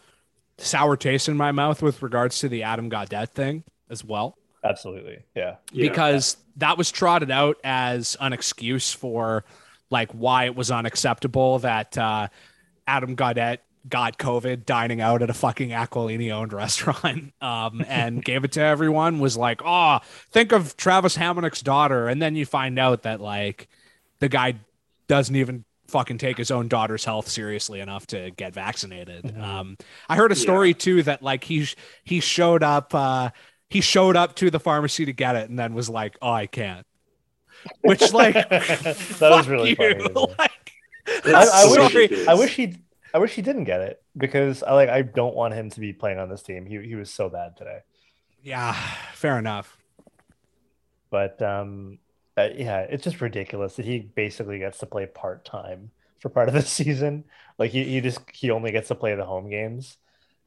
[0.58, 5.24] sour taste in my mouth with regards to the Adam Gaudette thing as well, Absolutely.
[5.36, 5.56] Yeah.
[5.72, 5.90] Yeah.
[5.90, 9.46] because that was trotted out as an excuse for
[9.90, 12.28] like why it was unacceptable that uh,
[12.86, 13.60] Adam Gaudette
[13.90, 18.62] got COVID dining out at a fucking Aquilini owned restaurant um, and gave it to
[18.62, 20.00] everyone was like, oh,
[20.32, 22.08] think of Travis Hamonic's daughter.
[22.08, 23.68] And then you find out that like
[24.20, 24.56] the guy
[25.08, 29.38] doesn't even fucking take his own daughter's health seriously enough to get vaccinated.
[29.38, 29.78] Um,
[30.10, 31.68] I heard a story too that like he
[32.04, 33.30] he showed up uh,
[33.70, 36.48] he showed up to the pharmacy to get it and then was like, oh, I
[36.48, 36.86] can't.
[37.82, 39.76] Which like that was really you.
[39.76, 40.36] funny.
[40.38, 40.52] like,
[41.26, 42.28] I, I so wish.
[42.28, 42.78] I wish he
[43.14, 45.94] I wish he didn't get it because I like I don't want him to be
[45.94, 46.66] playing on this team.
[46.66, 47.80] He he was so bad today.
[48.44, 48.74] yeah,
[49.14, 49.78] fair enough.
[51.10, 52.00] But um
[52.38, 55.90] uh, yeah, it's just ridiculous that he basically gets to play part time
[56.20, 57.24] for part of the season.
[57.58, 59.98] Like he, he just he only gets to play the home games.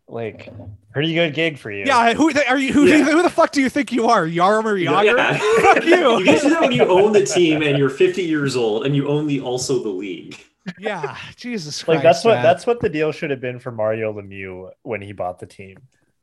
[0.06, 0.48] Like
[0.92, 1.84] pretty good gig for you.
[1.86, 2.72] Yeah, who are you?
[2.72, 3.04] Who, Yeah.
[3.04, 5.04] who the fuck do you think you are, Jaromir Jagr?
[5.16, 5.38] Yeah.
[5.74, 6.18] Fuck you.
[6.18, 8.96] you get to that when you own the team and you're 50 years old and
[8.96, 10.36] you own the also the league.
[10.78, 11.96] Yeah, Jesus Christ.
[11.96, 12.42] Like that's what man.
[12.42, 15.78] that's what the deal should have been for Mario Lemieux when he bought the team.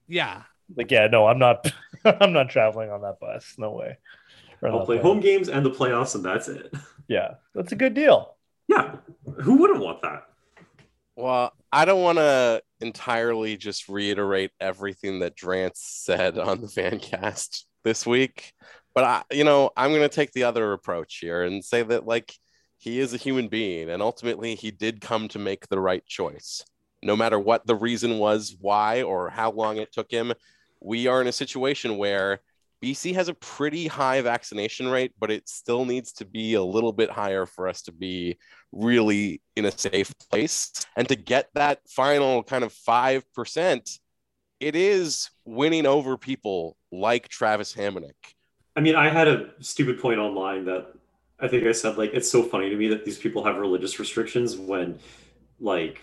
[0.08, 0.44] yeah.
[0.76, 1.72] Like, yeah, no, I'm not
[2.06, 3.56] I'm not traveling on that bus.
[3.58, 3.98] No way.
[4.62, 5.02] Or I'll play plane.
[5.02, 6.74] home games and the playoffs, and that's it.
[7.10, 8.36] Yeah, that's a good deal.
[8.68, 8.98] Yeah,
[9.42, 10.26] who wouldn't want that?
[11.16, 17.64] Well, I don't want to entirely just reiterate everything that Drance said on the Fancast
[17.86, 18.52] this week,
[18.94, 22.06] but I, you know, I'm going to take the other approach here and say that
[22.06, 22.36] like
[22.78, 26.64] he is a human being, and ultimately he did come to make the right choice,
[27.04, 30.34] no matter what the reason was, why or how long it took him.
[30.82, 32.40] We are in a situation where
[32.84, 36.94] BC has a pretty high vaccination rate, but it still needs to be a little
[36.94, 38.38] bit higher for us to be
[38.72, 40.72] really in a safe place.
[40.96, 44.00] And to get that final kind of 5%,
[44.60, 48.14] it is winning over people like Travis Hamonic.
[48.76, 50.94] I mean, I had a stupid point online that
[51.40, 54.00] I think I said like it's so funny to me that these people have religious
[54.00, 55.00] restrictions when
[55.60, 56.02] like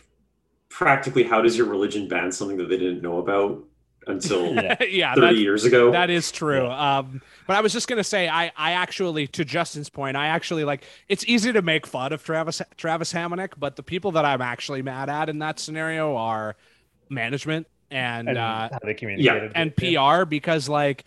[0.68, 3.62] practically how does your religion ban something that they didn't know about
[4.07, 4.82] until Yeah.
[4.85, 5.91] yeah, 30 that, years ago?
[5.93, 6.66] that is true.
[6.68, 10.64] Um, but I was just gonna say, I, I actually, to Justin's point, I actually
[10.64, 10.85] like.
[11.09, 14.82] It's easy to make fun of Travis Travis Hamonic, but the people that I'm actually
[14.82, 16.57] mad at in that scenario are
[17.09, 19.53] management and, And uh, how they communicated.
[19.55, 19.99] and with you.
[19.99, 21.05] PR because like,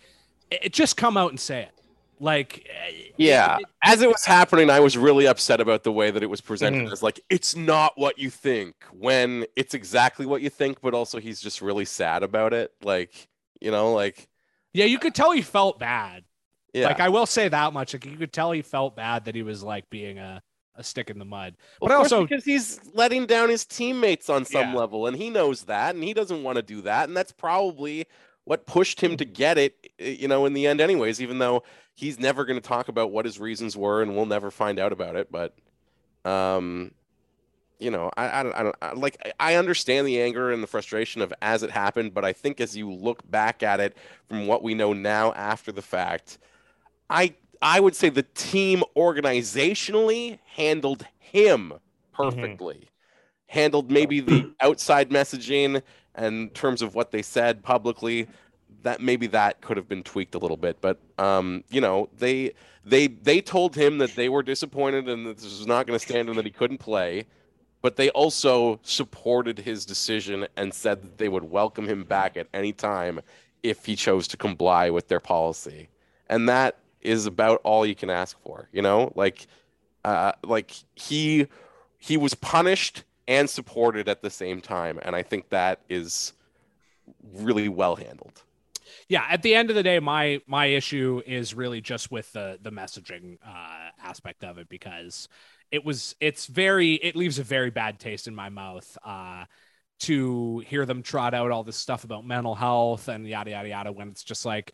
[0.50, 1.70] it, it just come out and say it.
[2.20, 3.58] Like, eh, Yeah.
[3.58, 6.40] it- As it was happening, I was really upset about the way that it was
[6.40, 6.92] presented Mhm.
[6.92, 11.18] as like, it's not what you think, when it's exactly what you think, but also
[11.20, 12.72] he's just really sad about it.
[12.82, 13.28] Like,
[13.60, 14.28] you know, like,
[14.72, 16.24] yeah, you could tell he felt bad.
[16.74, 16.86] yeah.
[16.86, 17.94] Like I will say that much.
[17.94, 20.42] Like you could tell he felt bad that he was like being a,
[20.76, 21.56] a stick in the mud.
[21.80, 24.76] Well, But of also- because he's letting down his teammates on some Yeah.
[24.76, 28.06] level, and he knows that, and he doesn't want to do that, and that's probably
[28.44, 29.90] what pushed him to get it.
[29.98, 31.20] eh, You know, in the end, anyways.
[31.20, 31.64] Even though
[31.98, 34.92] he's never going to talk about what his reasons were, and we'll never find out
[34.92, 35.32] about it.
[35.32, 35.52] But,
[36.24, 36.92] um,
[37.80, 39.34] you know, I, I don't, I don't I, like.
[39.40, 42.76] I- understand the anger and the frustration of as it happened, but I think as
[42.76, 43.96] you look back at it
[44.28, 46.38] from what we know now after the fact,
[47.10, 51.72] I I would say the team organizationally handled him
[52.12, 52.88] perfectly.
[53.48, 55.82] Handled maybe the outside messaging
[56.14, 58.28] and in terms of what they said publicly,
[58.82, 60.80] that maybe that could have been tweaked a little bit.
[60.80, 62.52] But um, you know, they
[62.84, 66.04] they they told him that they were disappointed and that this was not going to
[66.04, 67.26] stand and that he couldn't play.
[67.80, 72.48] But they also supported his decision and said that they would welcome him back at
[72.52, 73.20] any time
[73.62, 75.88] if he chose to comply with their policy.
[76.28, 79.12] And that is about all you can ask for, you know?
[79.14, 79.46] Like
[80.04, 81.46] uh like he
[81.98, 86.32] he was punished and supported at the same time and I think that is
[87.34, 88.42] really well handled.
[89.08, 92.58] Yeah at the end of the day my my issue is really just with the
[92.62, 95.28] the messaging uh aspect of it because
[95.70, 99.44] it was it's very it leaves a very bad taste in my mouth uh
[100.00, 103.92] to hear them trot out all this stuff about mental health and yada yada yada
[103.92, 104.72] when it's just like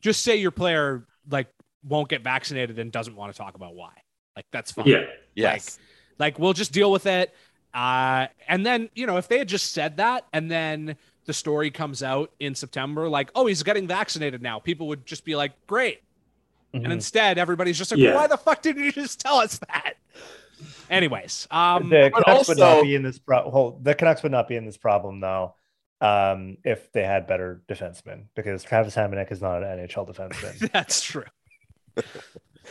[0.00, 1.48] just say your player like
[1.84, 3.92] won't get vaccinated and doesn't want to talk about why.
[4.36, 4.86] Like that's fine.
[4.86, 5.04] Yeah.
[5.34, 5.78] Yes.
[6.18, 7.34] Like we'll just deal with it.
[7.72, 10.96] Uh, and then you know if they had just said that and then
[11.30, 15.24] the story comes out in September, like oh he's getting vaccinated now, people would just
[15.24, 16.02] be like great.
[16.74, 16.82] Mhm.
[16.84, 18.16] And instead everybody's just like Yeah.
[18.16, 19.94] why the fuck didn't you just tell us that?
[20.90, 24.32] Anyways, um, the but Canucks would not be in this pro- well, the Canucks would
[24.32, 25.54] not be in this problem though
[26.00, 30.70] um, if they had better defensemen because Travis Hamonic is not an NHL defenseman.
[30.72, 31.24] that's true.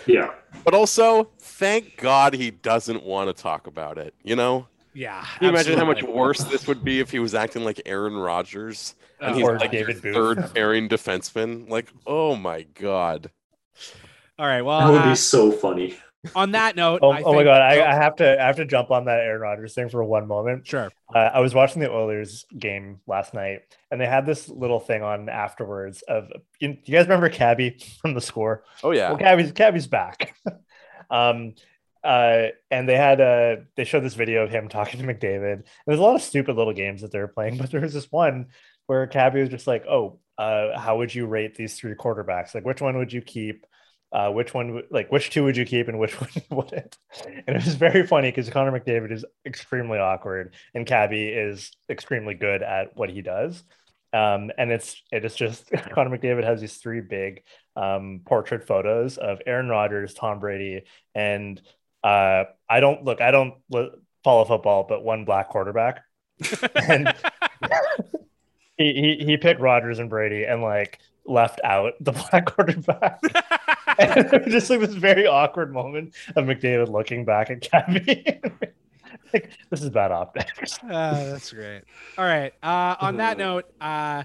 [0.05, 0.31] Yeah.
[0.63, 4.13] But also, thank God he doesn't want to talk about it.
[4.23, 4.67] You know?
[4.99, 5.23] Yeah.
[5.37, 8.17] Can you imagine how much worse this would be if he was acting like Aaron
[8.17, 10.13] Rodgers and Oh, he's like David Booth.
[10.13, 11.69] third pairing defenseman?
[11.69, 13.31] Like, oh my God.
[14.37, 14.61] All right.
[14.61, 15.97] Well, that would uh, be so funny.
[16.35, 18.65] on that note, Oh, I oh my god, I, I have to I have to
[18.65, 20.67] jump on that Aaron Rodgers thing for one moment.
[20.67, 20.91] sure.
[21.15, 25.01] Uh, I was watching the Oilers game last night, and they had this little thing
[25.01, 26.27] on afterwards of
[26.59, 28.65] you, you guys remember Cabbie from the score?
[28.83, 29.11] Oh yeah.
[29.11, 30.35] Well, Cabbie's Cabbie's back.
[31.09, 31.53] um,
[32.03, 35.63] uh, and they had uh they showed this video of him talking to McDavid.
[35.85, 38.11] There's a lot of stupid little games that they were playing, but there was this
[38.11, 38.47] one
[38.87, 42.55] where Cabbie was just like, "Oh, uh, how would you rate these three quarterbacks?
[42.55, 43.65] Like, which one would you keep?
[44.11, 47.65] Uh, which one, like, which two would you keep, and which one wouldn't?" And it
[47.65, 52.95] was very funny because Connor McDavid is extremely awkward, and Cabbie is extremely good at
[52.95, 53.63] what he does.
[54.11, 57.43] Um, and it's it is just Connor McDavid has these three big
[57.75, 60.83] um, portrait photos of Aaron Rodgers, Tom Brady,
[61.13, 61.61] and
[62.03, 63.91] uh, I don't look, I don't lo-
[64.23, 66.03] follow football, but one black quarterback.
[66.75, 67.13] and
[68.77, 73.19] he, he he picked Rodgers and Brady and like left out the black quarterback.
[73.99, 78.39] and just like this very awkward moment of McDavid looking back at Cabbie.
[79.33, 80.79] like this is bad optics.
[80.83, 81.81] Uh, that's great.
[82.17, 82.53] All right.
[82.63, 84.23] Uh, on that note, uh,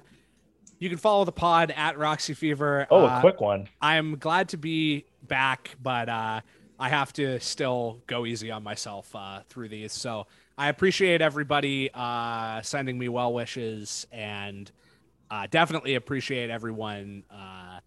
[0.78, 2.86] you can follow the pod at Roxy Fever.
[2.90, 3.68] Oh, Uh, a quick one.
[3.80, 6.40] I'm glad to be back, but uh,
[6.78, 9.92] I have to still go easy on myself uh, through these.
[9.92, 10.26] So
[10.58, 14.70] I appreciate everybody uh, sending me well wishes, and
[15.30, 17.80] uh, definitely appreciate everyone uh,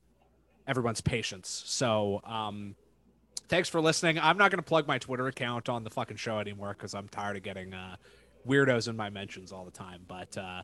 [0.67, 1.63] everyone's patience.
[1.65, 2.75] So um,
[3.47, 4.19] thanks for listening.
[4.19, 7.07] I'm not going to plug my Twitter account on the fucking show anymore because I'm
[7.07, 7.95] tired of getting uh,
[8.47, 10.01] weirdos in my mentions all the time.
[10.07, 10.63] But uh,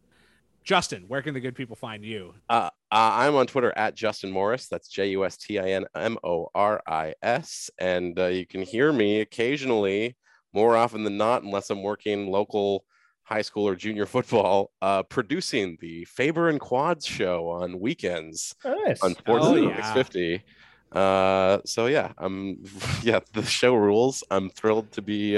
[0.64, 2.34] Justin, where can the good people find you?
[2.50, 4.68] Uh, uh, I'm on Twitter at Justin Morris.
[4.68, 7.72] That's J U S T I N M O R I S.
[7.80, 10.16] And uh, you can hear me occasionally,
[10.54, 12.86] more often than not, unless I'm working local
[13.24, 19.02] high school or junior football, uh, producing the Faber and Quads show on weekends Nice.
[19.02, 19.94] on Sports Oh, Center yeah.
[19.94, 20.44] 650.
[20.92, 22.64] Uh, so yeah, I'm
[23.02, 24.24] yeah, the show rules.
[24.30, 25.36] I'm thrilled to be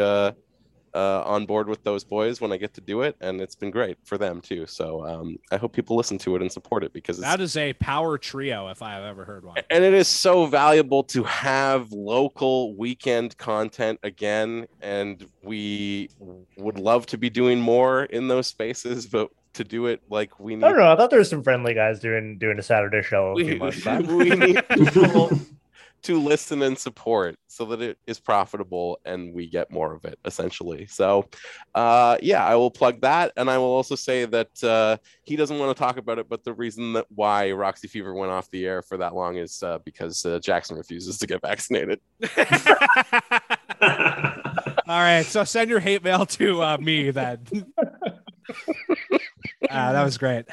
[0.95, 3.69] uh, on board with those boys when I get to do it, and it's been
[3.69, 4.65] great for them too.
[4.65, 7.57] So um, I hope people listen to it and support it because it's That is
[7.57, 9.57] a power trio, if I have ever heard one.
[9.69, 16.09] and it is so valuable to have local weekend content again and we
[16.57, 20.55] would love to be doing more in those spaces but to do it like we
[20.55, 20.63] need.
[20.63, 20.91] I don't know.
[20.91, 23.55] I thought there was some friendly guys doing doing a Saturday show a few we,
[23.55, 24.05] months back.
[24.05, 25.31] we need people
[26.05, 30.17] to listen and support so that it is profitable and we get more of it
[30.25, 31.27] essentially so
[31.75, 35.59] uh yeah i will plug that and i will also say that uh he doesn't
[35.59, 38.65] want to talk about it but the reason that why roxy fever went off the
[38.65, 41.99] air for that long is uh, because uh, jackson refuses to get vaccinated
[44.87, 47.39] All right, so send your hate mail to uh, me then.
[49.69, 50.45] Ah, that was great.